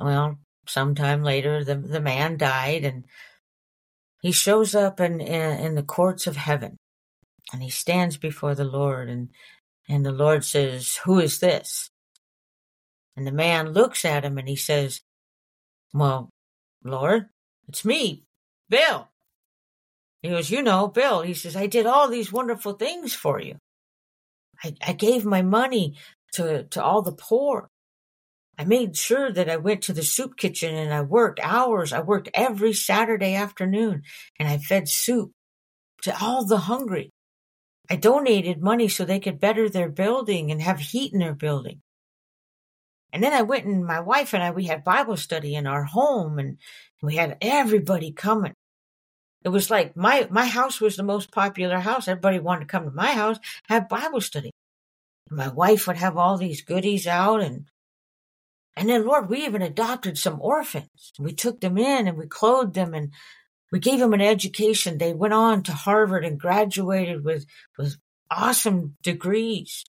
Well, 0.00 0.38
sometime 0.68 1.22
later, 1.22 1.64
the, 1.64 1.76
the 1.76 2.00
man 2.00 2.36
died 2.36 2.84
and 2.84 3.04
he 4.22 4.32
shows 4.32 4.74
up 4.74 5.00
in, 5.00 5.20
in, 5.20 5.58
in 5.60 5.74
the 5.74 5.82
courts 5.82 6.26
of 6.26 6.36
heaven 6.36 6.76
and 7.52 7.62
he 7.62 7.70
stands 7.70 8.16
before 8.16 8.54
the 8.54 8.64
Lord 8.64 9.08
and, 9.08 9.30
and 9.88 10.04
the 10.04 10.12
Lord 10.12 10.44
says, 10.44 10.96
who 11.04 11.18
is 11.18 11.38
this? 11.38 11.90
And 13.16 13.26
the 13.26 13.32
man 13.32 13.72
looks 13.72 14.04
at 14.04 14.24
him 14.24 14.36
and 14.36 14.48
he 14.48 14.56
says, 14.56 15.00
well, 15.94 16.30
Lord, 16.84 17.26
it's 17.68 17.84
me, 17.84 18.24
Bill. 18.68 19.08
He 20.22 20.28
goes, 20.28 20.50
you 20.50 20.62
know, 20.62 20.88
Bill. 20.88 21.22
He 21.22 21.34
says, 21.34 21.56
I 21.56 21.66
did 21.66 21.86
all 21.86 22.08
these 22.08 22.32
wonderful 22.32 22.74
things 22.74 23.14
for 23.14 23.40
you. 23.40 23.56
I, 24.62 24.74
I 24.84 24.92
gave 24.92 25.24
my 25.24 25.42
money 25.42 25.96
to, 26.34 26.64
to 26.64 26.82
all 26.82 27.02
the 27.02 27.12
poor. 27.12 27.68
I 28.58 28.64
made 28.64 28.96
sure 28.96 29.30
that 29.30 29.50
I 29.50 29.56
went 29.56 29.82
to 29.82 29.92
the 29.92 30.02
soup 30.02 30.36
kitchen 30.36 30.74
and 30.74 30.92
I 30.92 31.02
worked 31.02 31.40
hours. 31.42 31.92
I 31.92 32.00
worked 32.00 32.30
every 32.32 32.72
Saturday 32.72 33.34
afternoon 33.34 34.02
and 34.38 34.48
I 34.48 34.58
fed 34.58 34.88
soup 34.88 35.32
to 36.02 36.16
all 36.22 36.46
the 36.46 36.58
hungry. 36.58 37.10
I 37.90 37.96
donated 37.96 38.62
money 38.62 38.88
so 38.88 39.04
they 39.04 39.20
could 39.20 39.38
better 39.38 39.68
their 39.68 39.90
building 39.90 40.50
and 40.50 40.62
have 40.62 40.80
heat 40.80 41.12
in 41.12 41.18
their 41.18 41.34
building. 41.34 41.82
And 43.12 43.22
then 43.22 43.32
I 43.32 43.42
went 43.42 43.66
and 43.66 43.84
my 43.84 44.00
wife 44.00 44.34
and 44.34 44.42
I, 44.42 44.50
we 44.50 44.64
had 44.64 44.84
Bible 44.84 45.16
study 45.16 45.54
in 45.54 45.66
our 45.66 45.84
home 45.84 46.38
and 46.38 46.58
we 47.02 47.16
had 47.16 47.36
everybody 47.40 48.10
coming. 48.12 48.54
It 49.44 49.50
was 49.50 49.70
like 49.70 49.96
my, 49.96 50.26
my 50.30 50.46
house 50.46 50.80
was 50.80 50.96
the 50.96 51.02
most 51.02 51.30
popular 51.30 51.78
house. 51.78 52.08
Everybody 52.08 52.40
wanted 52.40 52.60
to 52.62 52.66
come 52.66 52.84
to 52.84 52.90
my 52.90 53.12
house, 53.12 53.38
have 53.68 53.88
Bible 53.88 54.20
study. 54.20 54.50
My 55.30 55.48
wife 55.48 55.86
would 55.86 55.96
have 55.96 56.16
all 56.16 56.36
these 56.36 56.62
goodies 56.62 57.06
out 57.06 57.42
and 57.42 57.66
and 58.76 58.88
then, 58.88 59.06
Lord, 59.06 59.30
we 59.30 59.44
even 59.46 59.62
adopted 59.62 60.18
some 60.18 60.38
orphans. 60.40 61.12
We 61.18 61.32
took 61.32 61.60
them 61.60 61.78
in 61.78 62.06
and 62.06 62.18
we 62.18 62.26
clothed 62.26 62.74
them 62.74 62.92
and 62.92 63.12
we 63.72 63.80
gave 63.80 63.98
them 63.98 64.12
an 64.12 64.20
education. 64.20 64.98
They 64.98 65.14
went 65.14 65.34
on 65.34 65.62
to 65.64 65.72
Harvard 65.72 66.24
and 66.24 66.38
graduated 66.38 67.24
with, 67.24 67.46
with 67.78 67.96
awesome 68.30 68.96
degrees 69.02 69.84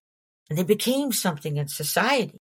and 0.48 0.58
they 0.58 0.64
became 0.64 1.12
something 1.12 1.58
in 1.58 1.68
society. 1.68 2.40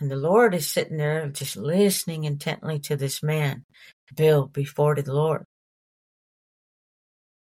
And 0.00 0.10
the 0.10 0.16
Lord 0.16 0.54
is 0.54 0.68
sitting 0.68 0.96
there 0.96 1.28
just 1.28 1.56
listening 1.56 2.24
intently 2.24 2.80
to 2.80 2.96
this 2.96 3.22
man, 3.22 3.64
Bill, 4.16 4.46
before 4.46 4.96
the 4.96 5.12
Lord. 5.12 5.44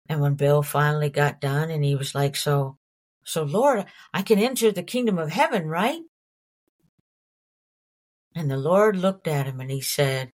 And 0.07 0.21
when 0.21 0.35
Bill 0.35 0.63
finally 0.63 1.09
got 1.09 1.41
done 1.41 1.69
and 1.69 1.83
he 1.83 1.95
was 1.95 2.15
like, 2.15 2.35
so, 2.35 2.77
so 3.25 3.43
Lord, 3.43 3.85
I 4.13 4.21
can 4.21 4.39
enter 4.39 4.71
the 4.71 4.81
kingdom 4.81 5.19
of 5.19 5.29
heaven, 5.29 5.67
right? 5.67 5.99
And 8.35 8.49
the 8.49 8.57
Lord 8.57 8.95
looked 8.95 9.27
at 9.27 9.45
him 9.45 9.59
and 9.59 9.71
he 9.71 9.81
said, 9.81 10.31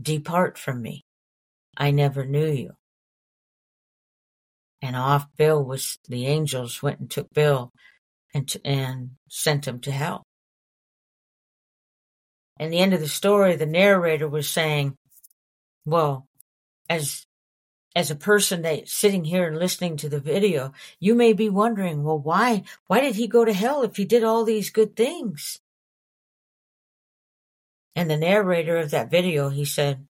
Depart 0.00 0.58
from 0.58 0.82
me. 0.82 1.04
I 1.76 1.90
never 1.90 2.24
knew 2.24 2.46
you. 2.46 2.72
And 4.82 4.94
off 4.94 5.26
Bill 5.36 5.62
was, 5.64 5.98
the 6.08 6.26
angels 6.26 6.82
went 6.82 7.00
and 7.00 7.10
took 7.10 7.32
Bill 7.32 7.72
and, 8.34 8.54
and 8.64 9.10
sent 9.28 9.66
him 9.66 9.80
to 9.80 9.90
hell. 9.90 10.22
And 12.58 12.72
the 12.72 12.78
end 12.78 12.94
of 12.94 13.00
the 13.00 13.08
story, 13.08 13.56
the 13.56 13.66
narrator 13.66 14.28
was 14.28 14.48
saying, 14.48 14.96
well, 15.84 16.26
as 16.88 17.26
as 17.96 18.10
a 18.10 18.14
person 18.14 18.60
that 18.60 18.90
sitting 18.90 19.24
here 19.24 19.48
and 19.48 19.58
listening 19.58 19.96
to 19.96 20.08
the 20.10 20.20
video, 20.20 20.74
you 21.00 21.14
may 21.14 21.32
be 21.32 21.48
wondering, 21.48 22.04
well, 22.04 22.18
why, 22.18 22.62
why 22.88 23.00
did 23.00 23.14
he 23.14 23.26
go 23.26 23.42
to 23.42 23.54
hell 23.54 23.82
if 23.82 23.96
he 23.96 24.04
did 24.04 24.22
all 24.22 24.44
these 24.44 24.68
good 24.68 24.94
things? 24.94 25.58
And 27.96 28.10
the 28.10 28.18
narrator 28.18 28.76
of 28.76 28.90
that 28.90 29.10
video, 29.10 29.48
he 29.48 29.64
said, 29.64 30.06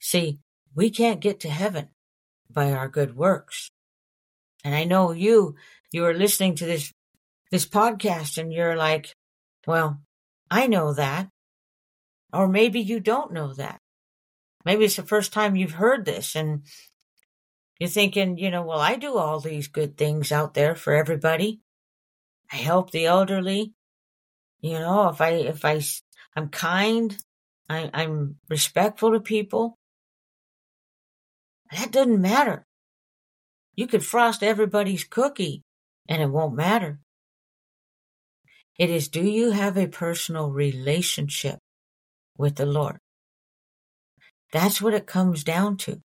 see, 0.00 0.40
we 0.74 0.88
can't 0.88 1.20
get 1.20 1.40
to 1.40 1.50
heaven 1.50 1.90
by 2.50 2.72
our 2.72 2.88
good 2.88 3.14
works. 3.14 3.70
And 4.64 4.74
I 4.74 4.84
know 4.84 5.12
you, 5.12 5.54
you 5.92 6.06
are 6.06 6.14
listening 6.14 6.54
to 6.56 6.64
this, 6.64 6.92
this 7.50 7.66
podcast 7.66 8.38
and 8.38 8.50
you're 8.50 8.74
like, 8.74 9.14
well, 9.66 10.00
I 10.50 10.66
know 10.66 10.94
that. 10.94 11.28
Or 12.32 12.48
maybe 12.48 12.80
you 12.80 13.00
don't 13.00 13.32
know 13.32 13.52
that. 13.52 13.80
Maybe 14.64 14.86
it's 14.86 14.96
the 14.96 15.02
first 15.02 15.32
time 15.32 15.56
you've 15.56 15.72
heard 15.72 16.06
this 16.06 16.34
and 16.34 16.62
you're 17.78 17.90
thinking, 17.90 18.38
you 18.38 18.50
know, 18.50 18.62
well, 18.62 18.80
I 18.80 18.96
do 18.96 19.18
all 19.18 19.40
these 19.40 19.68
good 19.68 19.98
things 19.98 20.32
out 20.32 20.54
there 20.54 20.74
for 20.74 20.94
everybody. 20.94 21.60
I 22.50 22.56
help 22.56 22.90
the 22.90 23.06
elderly. 23.06 23.74
You 24.60 24.78
know, 24.78 25.08
if 25.08 25.20
I, 25.20 25.30
if 25.30 25.64
I, 25.64 25.80
I'm 26.36 26.48
kind, 26.48 27.16
I, 27.68 27.90
I'm 27.92 28.36
respectful 28.48 29.12
to 29.12 29.20
people. 29.20 29.76
That 31.72 31.92
doesn't 31.92 32.20
matter. 32.20 32.64
You 33.76 33.86
could 33.86 34.04
frost 34.04 34.42
everybody's 34.42 35.04
cookie 35.04 35.62
and 36.08 36.20
it 36.20 36.30
won't 36.30 36.54
matter. 36.54 36.98
It 38.78 38.90
is, 38.90 39.08
do 39.08 39.22
you 39.22 39.50
have 39.50 39.76
a 39.76 39.86
personal 39.86 40.50
relationship 40.50 41.58
with 42.36 42.56
the 42.56 42.66
Lord? 42.66 42.98
That's 44.52 44.80
what 44.80 44.94
it 44.94 45.06
comes 45.06 45.44
down 45.44 45.76
to. 45.78 46.00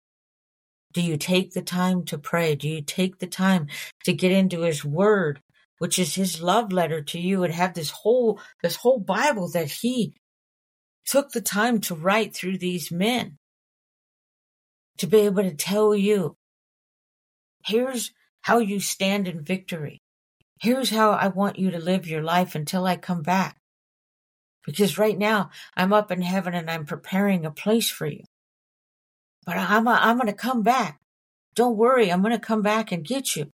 Do 0.93 1.01
you 1.01 1.17
take 1.17 1.53
the 1.53 1.63
time 1.63 2.05
to 2.05 2.19
pray? 2.19 2.55
Do 2.55 2.69
you 2.69 2.83
take 2.83 3.19
the 3.19 3.27
time 3.27 3.67
to 4.05 4.13
get 4.13 4.33
into 4.33 4.61
his 4.63 4.85
word, 4.85 5.41
which 5.79 5.99
is 5.99 6.15
his 6.15 6.41
love 6.41 6.73
letter 6.73 7.03
to 7.03 7.19
you 7.19 7.45
and 7.45 7.53
have 7.53 7.75
this 7.75 7.91
whole, 7.91 8.41
this 8.63 8.77
whole 8.77 8.99
Bible 9.01 9.51
that 9.51 9.71
he 9.71 10.15
took 11.07 11.31
the 11.31 11.41
time 11.41 11.81
to 11.81 11.95
write 11.95 12.35
through 12.35 12.59
these 12.59 12.91
men 12.91 13.37
to 14.99 15.07
be 15.07 15.19
able 15.19 15.43
to 15.43 15.55
tell 15.55 15.95
you, 15.95 16.37
here's 17.67 18.13
how 18.43 18.59
you 18.59 18.79
stand 18.81 19.27
in 19.27 19.43
victory. 19.43 20.01
Here's 20.61 20.91
how 20.91 21.11
I 21.11 21.29
want 21.29 21.59
you 21.59 21.73
to 21.73 21.79
live 21.79 22.07
your 22.07 22.23
life 22.23 22.55
until 22.55 22.87
I 22.87 22.97
come 22.97 23.23
back. 23.23 23.57
Because 24.65 24.99
right 24.99 25.19
now 25.19 25.51
I'm 25.77 25.93
up 25.93 26.11
in 26.11 26.23
heaven 26.23 26.55
and 26.55 26.71
I'm 26.71 26.87
preparing 26.87 27.45
a 27.45 27.51
place 27.51 27.91
for 27.91 28.07
you. 28.07 28.23
But 29.45 29.59
I'm, 29.59 29.87
I'm 29.87 30.17
going 30.17 30.29
to 30.29 30.33
come 30.33 30.63
back. 30.63 31.01
Don't 31.55 31.77
worry. 31.77 32.11
I'm 32.11 32.23
going 32.23 32.33
to 32.33 32.39
come 32.39 32.63
back 32.63 32.93
and 32.93 33.05
get 33.05 33.37
you. 33.37 33.51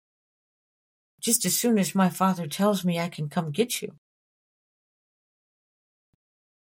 Just 1.26 1.44
as 1.44 1.58
soon 1.58 1.80
as 1.80 1.96
my 1.96 2.10
father 2.10 2.46
tells 2.46 2.86
me 2.86 3.00
I 3.00 3.10
can 3.10 3.30
come 3.30 3.50
get 3.50 3.82
you. 3.82 3.96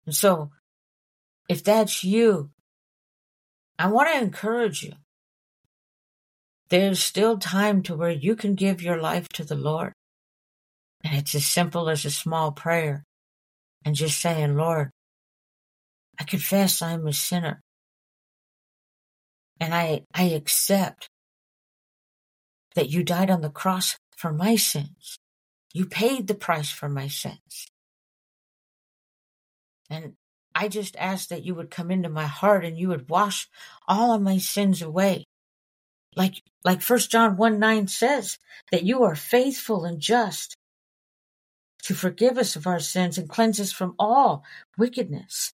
And 0.06 0.14
so, 0.14 0.52
if 1.50 1.64
that's 1.64 2.04
you, 2.04 2.52
I 3.80 3.88
want 3.88 4.14
to 4.14 4.20
encourage 4.20 4.84
you. 4.84 4.92
There's 6.70 7.04
still 7.04 7.40
time 7.40 7.82
to 7.84 7.96
where 7.96 8.12
you 8.12 8.36
can 8.36 8.54
give 8.54 8.84
your 8.84 9.02
life 9.02 9.28
to 9.30 9.44
the 9.44 9.56
Lord. 9.56 9.94
And 11.04 11.16
it's 11.16 11.34
as 11.34 11.48
simple 11.48 11.90
as 11.90 12.06
a 12.06 12.12
small 12.12 12.52
prayer 12.52 13.04
and 13.84 13.96
just 13.96 14.22
saying, 14.22 14.56
Lord, 14.56 14.92
I 16.20 16.24
confess 16.24 16.84
I'm 16.84 17.08
a 17.08 17.14
sinner 17.14 17.64
and 19.60 19.74
I, 19.74 20.04
I 20.14 20.26
accept 20.26 21.10
that 22.76 22.92
you 22.92 23.04
died 23.04 23.32
on 23.32 23.42
the 23.42 23.50
cross 23.50 23.98
for 24.16 24.32
my 24.32 24.56
sins. 24.56 25.18
You 25.74 25.86
paid 25.86 26.28
the 26.28 26.36
price 26.36 26.70
for 26.72 26.90
my 26.90 27.08
sins. 27.08 27.68
And 29.90 30.14
I 30.54 30.70
just 30.70 30.96
ask 30.98 31.30
that 31.30 31.44
you 31.44 31.54
would 31.56 31.70
come 31.70 31.92
into 31.92 32.10
my 32.10 32.26
heart 32.26 32.64
and 32.64 32.78
you 32.78 32.88
would 32.90 33.10
wash 33.10 33.50
all 33.88 34.14
of 34.14 34.22
my 34.22 34.38
sins 34.38 34.82
away. 34.82 35.26
Like, 36.16 36.42
like 36.64 36.82
first 36.82 37.12
John 37.12 37.36
1 37.36 37.60
9 37.60 37.88
says 37.88 38.38
that 38.72 38.84
you 38.84 39.04
are 39.04 39.16
faithful 39.16 39.84
and 39.84 40.00
just 40.00 40.56
to 41.84 41.94
forgive 41.94 42.38
us 42.38 42.56
of 42.56 42.66
our 42.68 42.80
sins 42.80 43.18
and 43.18 43.30
cleanse 43.30 43.60
us 43.60 43.72
from 43.72 43.96
all 44.00 44.44
wickedness. 44.78 45.52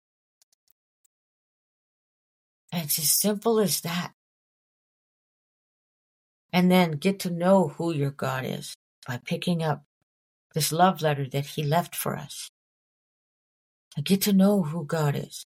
And 2.73 2.85
it's 2.85 2.99
as 2.99 3.11
simple 3.11 3.59
as 3.59 3.81
that. 3.81 4.13
And 6.53 6.71
then 6.71 6.93
get 6.93 7.21
to 7.21 7.31
know 7.31 7.69
who 7.69 7.93
your 7.93 8.11
God 8.11 8.45
is 8.45 8.75
by 9.07 9.21
picking 9.25 9.63
up 9.63 9.85
this 10.55 10.73
love 10.73 11.01
letter 11.03 11.29
that 11.29 11.47
He 11.47 11.63
left 11.63 11.95
for 11.95 12.17
us. 12.17 12.51
Get 14.03 14.23
to 14.23 14.33
know 14.33 14.63
who 14.63 14.85
God 14.85 15.17
is. 15.17 15.47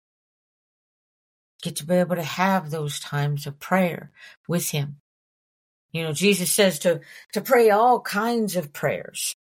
Get 1.61 1.77
to 1.77 1.85
be 1.85 1.95
able 1.95 2.15
to 2.15 2.23
have 2.23 2.69
those 2.69 2.99
times 2.99 3.47
of 3.47 3.59
prayer 3.59 4.11
with 4.47 4.71
Him. 4.71 4.97
You 5.91 6.03
know, 6.03 6.13
Jesus 6.13 6.51
says 6.51 6.79
to, 6.79 7.01
to 7.33 7.41
pray 7.41 7.69
all 7.69 8.01
kinds 8.01 8.55
of 8.55 8.73
prayers. 8.73 9.35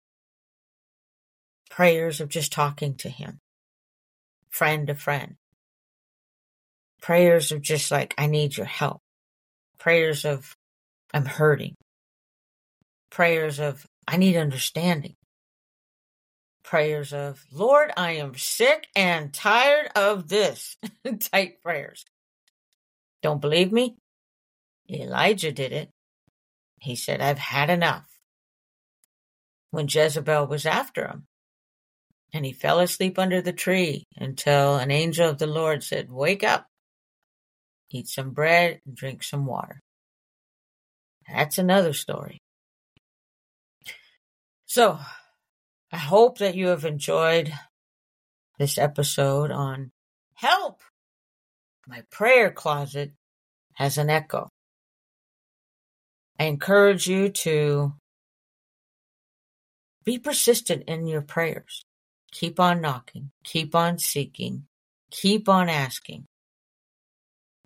Prayers 1.70 2.20
of 2.20 2.28
just 2.28 2.52
talking 2.52 2.94
to 2.96 3.08
Him, 3.08 3.40
friend 4.50 4.86
to 4.88 4.94
friend, 4.94 5.36
Prayers 7.02 7.50
of 7.50 7.60
just 7.60 7.90
like, 7.90 8.14
I 8.16 8.28
need 8.28 8.56
your 8.56 8.66
help. 8.66 9.02
Prayers 9.78 10.24
of, 10.24 10.56
I'm 11.12 11.26
hurting. 11.26 11.74
Prayers 13.10 13.60
of, 13.60 13.86
I 14.08 14.16
need 14.16 14.36
understanding. 14.36 15.14
Prayers 16.64 17.12
of, 17.12 17.44
Lord, 17.52 17.92
I 17.96 18.12
am 18.12 18.34
sick 18.36 18.86
and 18.96 19.32
tired 19.32 19.90
of 19.94 20.28
this 20.28 20.76
type 21.32 21.60
prayers. 21.62 22.04
Don't 23.22 23.40
believe 23.40 23.72
me? 23.72 23.96
Elijah 24.90 25.52
did 25.52 25.72
it. 25.72 25.90
He 26.80 26.96
said, 26.96 27.20
I've 27.20 27.38
had 27.38 27.70
enough. 27.70 28.08
When 29.70 29.86
Jezebel 29.88 30.46
was 30.46 30.66
after 30.66 31.06
him, 31.06 31.24
and 32.34 32.44
he 32.44 32.52
fell 32.52 32.80
asleep 32.80 33.18
under 33.18 33.42
the 33.42 33.52
tree 33.52 34.04
until 34.16 34.76
an 34.76 34.90
angel 34.90 35.28
of 35.28 35.38
the 35.38 35.46
Lord 35.46 35.82
said, 35.82 36.10
Wake 36.10 36.42
up 36.42 36.66
eat 37.92 38.08
some 38.08 38.30
bread, 38.30 38.80
and 38.86 38.96
drink 38.96 39.22
some 39.22 39.46
water. 39.46 39.80
That's 41.28 41.58
another 41.58 41.92
story. 41.92 42.38
So, 44.66 44.98
I 45.92 45.96
hope 45.98 46.38
that 46.38 46.54
you 46.54 46.68
have 46.68 46.84
enjoyed 46.84 47.52
this 48.58 48.78
episode 48.78 49.50
on 49.50 49.90
help. 50.34 50.80
My 51.86 52.02
prayer 52.10 52.50
closet 52.50 53.12
has 53.74 53.98
an 53.98 54.08
echo. 54.08 54.48
I 56.38 56.44
encourage 56.44 57.06
you 57.06 57.28
to 57.28 57.94
be 60.04 60.18
persistent 60.18 60.84
in 60.88 61.06
your 61.06 61.22
prayers. 61.22 61.84
Keep 62.32 62.58
on 62.58 62.80
knocking, 62.80 63.30
keep 63.44 63.74
on 63.74 63.98
seeking, 63.98 64.64
keep 65.10 65.48
on 65.48 65.68
asking 65.68 66.24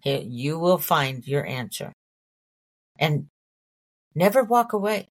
you 0.07 0.59
will 0.59 0.79
find 0.79 1.27
your 1.27 1.45
answer. 1.47 1.93
And 2.99 3.27
never 4.17 4.43
walk 4.43 4.73
away. 4.73 5.09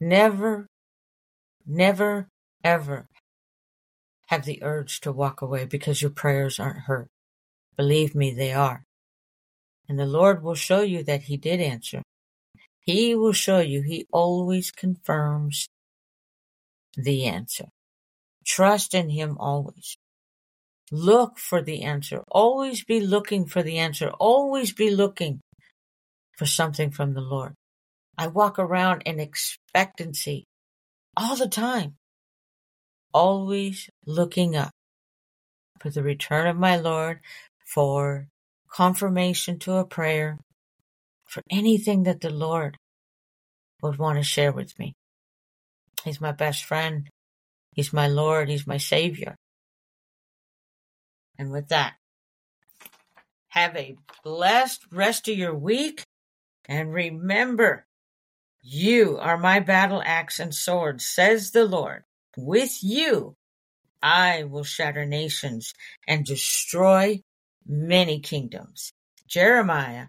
Never, 0.00 0.66
never, 1.64 2.28
ever 2.64 3.06
have 4.26 4.44
the 4.44 4.62
urge 4.62 5.00
to 5.02 5.12
walk 5.12 5.40
away 5.40 5.64
because 5.64 6.02
your 6.02 6.10
prayers 6.10 6.58
aren't 6.58 6.80
heard. 6.80 7.06
Believe 7.76 8.14
me, 8.14 8.32
they 8.32 8.52
are. 8.52 8.82
And 9.88 9.98
the 9.98 10.06
Lord 10.06 10.42
will 10.42 10.56
show 10.56 10.80
you 10.80 11.04
that 11.04 11.22
He 11.22 11.36
did 11.36 11.60
answer. 11.60 12.02
He 12.80 13.14
will 13.14 13.32
show 13.32 13.60
you, 13.60 13.82
He 13.82 14.06
always 14.12 14.70
confirms 14.70 15.68
the 16.96 17.26
answer. 17.26 17.66
Trust 18.44 18.94
in 18.94 19.10
Him 19.10 19.36
always. 19.38 19.96
Look 20.90 21.38
for 21.38 21.62
the 21.62 21.82
answer. 21.82 22.22
Always 22.30 22.84
be 22.84 23.00
looking 23.00 23.46
for 23.46 23.62
the 23.62 23.78
answer. 23.78 24.10
Always 24.10 24.72
be 24.72 24.90
looking 24.90 25.40
for 26.36 26.46
something 26.46 26.90
from 26.90 27.14
the 27.14 27.20
Lord. 27.20 27.54
I 28.18 28.28
walk 28.28 28.58
around 28.58 29.02
in 29.04 29.20
expectancy 29.20 30.44
all 31.16 31.36
the 31.36 31.48
time, 31.48 31.96
always 33.12 33.90
looking 34.06 34.56
up 34.56 34.70
for 35.80 35.90
the 35.90 36.02
return 36.02 36.46
of 36.46 36.56
my 36.56 36.76
Lord, 36.76 37.20
for 37.66 38.28
confirmation 38.70 39.58
to 39.60 39.74
a 39.74 39.84
prayer, 39.84 40.38
for 41.26 41.42
anything 41.50 42.04
that 42.04 42.20
the 42.20 42.30
Lord 42.30 42.76
would 43.82 43.98
want 43.98 44.18
to 44.18 44.24
share 44.24 44.52
with 44.52 44.78
me. 44.78 44.94
He's 46.04 46.20
my 46.20 46.32
best 46.32 46.64
friend. 46.64 47.08
He's 47.74 47.92
my 47.92 48.08
Lord. 48.08 48.48
He's 48.48 48.66
my 48.66 48.78
Savior. 48.78 49.36
And 51.38 51.50
with 51.50 51.68
that, 51.68 51.94
have 53.48 53.76
a 53.76 53.96
blessed 54.24 54.86
rest 54.90 55.28
of 55.28 55.36
your 55.36 55.54
week. 55.54 56.04
And 56.68 56.92
remember, 56.92 57.84
you 58.68 59.16
are 59.18 59.38
my 59.38 59.60
battle 59.60 60.02
axe 60.04 60.40
and 60.40 60.52
sword, 60.52 61.00
says 61.00 61.52
the 61.52 61.64
Lord. 61.64 62.02
With 62.36 62.82
you, 62.82 63.36
I 64.02 64.42
will 64.44 64.64
shatter 64.64 65.06
nations 65.06 65.72
and 66.06 66.26
destroy 66.26 67.22
many 67.64 68.20
kingdoms. 68.20 68.92
Jeremiah 69.28 70.08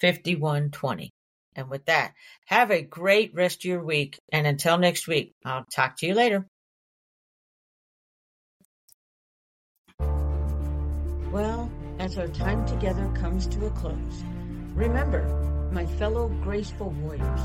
51:20. 0.00 1.10
And 1.56 1.70
with 1.70 1.84
that, 1.86 2.14
have 2.46 2.72
a 2.72 2.82
great 2.82 3.32
rest 3.32 3.60
of 3.60 3.66
your 3.66 3.84
week. 3.84 4.18
And 4.32 4.44
until 4.44 4.76
next 4.76 5.06
week, 5.06 5.32
I'll 5.44 5.64
talk 5.64 5.96
to 5.98 6.06
you 6.06 6.14
later. 6.14 6.48
Well, 11.30 11.70
as 12.00 12.18
our 12.18 12.28
time 12.28 12.66
together 12.66 13.08
comes 13.14 13.46
to 13.48 13.66
a 13.66 13.70
close, 13.70 14.24
remember, 14.74 15.22
my 15.72 15.86
fellow 15.86 16.28
graceful 16.42 16.90
warriors, 16.90 17.40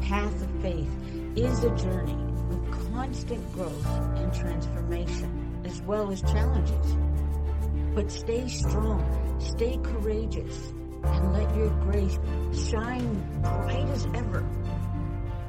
path 0.00 0.42
of 0.42 0.50
faith 0.62 0.90
is 1.36 1.64
a 1.64 1.74
journey 1.76 2.16
of 2.50 2.90
constant 2.92 3.52
growth 3.52 3.86
and 4.16 4.32
transformation, 4.32 5.62
as 5.64 5.80
well 5.82 6.10
as 6.10 6.20
challenges. 6.22 6.96
But 7.94 8.10
stay 8.10 8.48
strong, 8.48 9.02
stay 9.40 9.78
courageous, 9.82 10.72
and 11.04 11.32
let 11.32 11.54
your 11.56 11.70
grace 11.84 12.18
shine 12.70 13.40
bright 13.42 13.86
as 13.90 14.06
ever. 14.14 14.46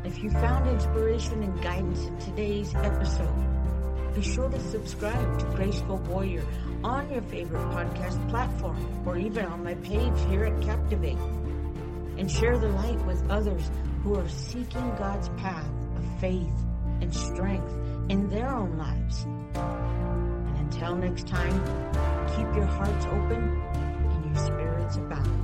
If 0.04 0.24
you 0.24 0.30
found 0.32 0.68
inspiration 0.70 1.44
and 1.44 1.62
guidance 1.62 2.06
in 2.06 2.18
today's 2.20 2.74
episode, 2.76 4.14
be 4.16 4.22
sure 4.22 4.50
to 4.50 4.60
subscribe 4.60 5.40
to 5.40 5.46
Graceful 5.56 5.98
Warrior 5.98 6.44
on 6.84 7.12
your 7.12 7.22
favorite 7.24 7.62
podcast 7.70 8.28
platform 8.30 9.08
or 9.08 9.18
even 9.18 9.46
on 9.46 9.64
my 9.64 9.76
page 9.76 10.14
here 10.30 10.46
at 10.46 10.62
Captivate. 10.62 11.18
And 12.18 12.30
share 12.30 12.58
the 12.58 12.70
light 12.70 13.06
with 13.06 13.30
others 13.30 13.70
who 14.04 14.16
are 14.16 14.30
seeking 14.30 14.90
God's 14.98 15.30
path 15.30 15.70
of 15.98 16.20
faith 16.20 16.54
and 17.02 17.14
strength 17.14 17.74
in 18.10 18.30
their 18.30 18.50
own 18.50 18.78
lives. 18.78 19.24
And 19.56 20.58
until 20.58 20.96
next 20.96 21.28
time, 21.28 21.54
keep 22.28 22.56
your 22.56 22.66
hearts 22.66 23.06
open 23.06 23.62
and 23.72 24.26
your 24.26 24.46
spirits 24.46 24.98
abound. 24.98 25.39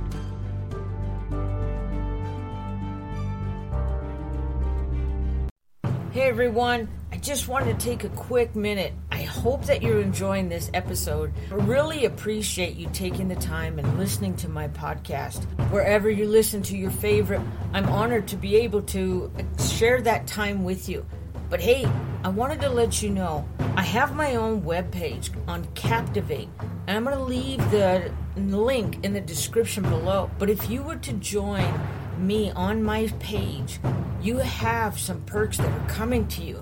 Hey 6.16 6.30
everyone, 6.30 6.88
I 7.12 7.18
just 7.18 7.46
wanted 7.46 7.78
to 7.78 7.86
take 7.86 8.02
a 8.02 8.08
quick 8.08 8.56
minute. 8.56 8.94
I 9.12 9.24
hope 9.24 9.66
that 9.66 9.82
you're 9.82 10.00
enjoying 10.00 10.48
this 10.48 10.70
episode. 10.72 11.30
I 11.52 11.56
really 11.56 12.06
appreciate 12.06 12.76
you 12.76 12.88
taking 12.94 13.28
the 13.28 13.36
time 13.36 13.78
and 13.78 13.98
listening 13.98 14.34
to 14.36 14.48
my 14.48 14.68
podcast. 14.68 15.44
Wherever 15.70 16.08
you 16.08 16.26
listen 16.26 16.62
to 16.62 16.76
your 16.78 16.90
favorite, 16.90 17.42
I'm 17.74 17.84
honored 17.90 18.28
to 18.28 18.36
be 18.36 18.56
able 18.56 18.80
to 18.84 19.30
share 19.58 20.00
that 20.00 20.26
time 20.26 20.64
with 20.64 20.88
you. 20.88 21.04
But 21.50 21.60
hey, 21.60 21.86
I 22.24 22.28
wanted 22.28 22.62
to 22.62 22.70
let 22.70 23.02
you 23.02 23.10
know 23.10 23.46
I 23.76 23.82
have 23.82 24.14
my 24.14 24.36
own 24.36 24.62
webpage 24.62 25.28
on 25.46 25.66
Captivate, 25.74 26.48
and 26.86 26.96
I'm 26.96 27.04
going 27.04 27.14
to 27.14 27.22
leave 27.24 27.58
the 27.70 28.10
link 28.36 29.04
in 29.04 29.12
the 29.12 29.20
description 29.20 29.82
below. 29.82 30.30
But 30.38 30.48
if 30.48 30.70
you 30.70 30.82
were 30.82 30.96
to 30.96 31.12
join 31.12 31.78
me 32.16 32.52
on 32.52 32.82
my 32.82 33.08
page, 33.20 33.80
you 34.22 34.38
have 34.38 34.98
some 34.98 35.20
perks 35.22 35.58
that 35.58 35.68
are 35.68 35.88
coming 35.88 36.26
to 36.28 36.42
you. 36.42 36.56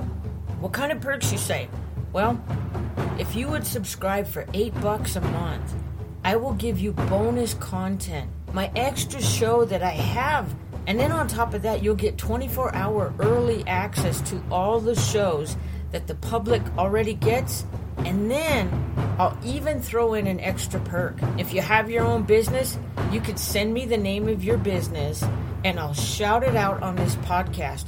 What 0.60 0.72
kind 0.72 0.92
of 0.92 1.00
perks 1.00 1.32
you 1.32 1.38
say? 1.38 1.68
Well, 2.12 2.42
if 3.18 3.34
you 3.34 3.48
would 3.48 3.66
subscribe 3.66 4.26
for 4.26 4.46
8 4.52 4.80
bucks 4.80 5.16
a 5.16 5.20
month, 5.20 5.74
I 6.24 6.36
will 6.36 6.54
give 6.54 6.80
you 6.80 6.92
bonus 6.92 7.54
content, 7.54 8.30
my 8.52 8.70
extra 8.74 9.20
show 9.20 9.64
that 9.66 9.82
I 9.82 9.90
have. 9.90 10.54
And 10.86 10.98
then 10.98 11.12
on 11.12 11.28
top 11.28 11.54
of 11.54 11.62
that, 11.62 11.82
you'll 11.82 11.94
get 11.94 12.18
24 12.18 12.74
hour 12.74 13.12
early 13.18 13.66
access 13.66 14.20
to 14.30 14.42
all 14.50 14.80
the 14.80 14.94
shows 14.94 15.56
that 15.92 16.06
the 16.06 16.14
public 16.14 16.62
already 16.76 17.14
gets. 17.14 17.64
And 17.98 18.30
then 18.30 18.70
I'll 19.18 19.38
even 19.44 19.80
throw 19.80 20.14
in 20.14 20.26
an 20.26 20.40
extra 20.40 20.80
perk. 20.80 21.16
If 21.38 21.54
you 21.54 21.60
have 21.60 21.90
your 21.90 22.04
own 22.04 22.24
business, 22.24 22.78
you 23.10 23.20
could 23.20 23.38
send 23.38 23.72
me 23.72 23.86
the 23.86 23.96
name 23.96 24.28
of 24.28 24.42
your 24.42 24.58
business 24.58 25.24
and 25.64 25.80
I'll 25.80 25.94
shout 25.94 26.44
it 26.44 26.56
out 26.56 26.82
on 26.82 26.94
this 26.94 27.16
podcast 27.16 27.86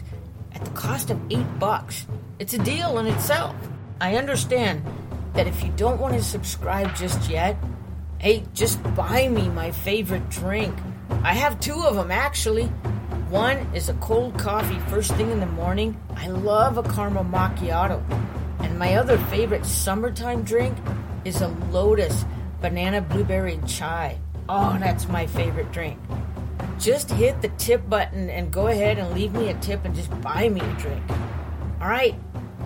at 0.53 0.64
the 0.64 0.70
cost 0.70 1.11
of 1.11 1.20
eight 1.31 1.59
bucks. 1.59 2.07
It's 2.39 2.55
a 2.55 2.59
deal 2.59 2.99
in 2.99 3.07
itself. 3.07 3.55
I 4.01 4.16
understand 4.16 4.83
that 5.35 5.47
if 5.47 5.62
you 5.62 5.70
don't 5.77 6.01
want 6.01 6.14
to 6.14 6.22
subscribe 6.22 6.97
just 6.97 7.31
yet, 7.31 7.57
hey, 8.18 8.45
just 8.55 8.83
buy 8.95 9.29
me 9.29 9.51
my 9.51 9.70
favorite 9.70 10.29
drink. 10.31 10.74
I 11.22 11.35
have 11.35 11.61
two 11.61 11.83
of 11.83 11.95
them 11.95 12.11
actually. 12.11 12.64
One 13.29 13.59
is 13.74 13.91
a 13.91 13.95
cold 13.95 14.39
coffee 14.39 14.79
first 14.89 15.12
thing 15.12 15.31
in 15.31 15.41
the 15.41 15.47
morning. 15.47 16.01
I 16.14 16.29
love 16.29 16.79
a 16.79 16.83
caramel 16.83 17.24
macchiato. 17.24 18.03
And 18.61 18.79
my 18.79 18.95
other 18.95 19.18
favorite 19.18 19.66
summertime 19.66 20.45
drink 20.45 20.77
is 21.27 21.43
a 21.43 21.49
Lotus 21.70 22.24
banana 22.62 23.03
blueberry 23.03 23.61
chai. 23.66 24.18
Oh, 24.49 24.79
that's 24.79 25.09
my 25.09 25.27
favorite 25.27 25.70
drink 25.72 25.99
just 26.79 27.11
hit 27.11 27.43
the 27.43 27.49
tip 27.49 27.89
button 27.89 28.31
and 28.31 28.53
go 28.53 28.67
ahead 28.69 28.99
and 28.99 29.15
leave 29.15 29.33
me 29.33 29.49
a 29.49 29.55
tip 29.55 29.85
and 29.85 29.95
just 29.95 30.11
buy 30.21 30.49
me 30.49 30.61
a 30.61 30.73
drink. 30.75 31.03
All 31.81 31.89
right, 31.89 32.15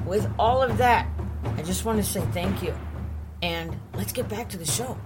with 0.06 0.30
all 0.38 0.62
of 0.62 0.78
that, 0.78 1.08
I 1.56 1.62
just 1.62 1.84
want 1.84 1.98
to 1.98 2.04
say 2.04 2.20
thank 2.32 2.62
you. 2.62 2.74
And 3.42 3.78
let's 3.94 4.12
get 4.12 4.28
back 4.28 4.48
to 4.50 4.56
the 4.56 4.64
show. 4.64 4.98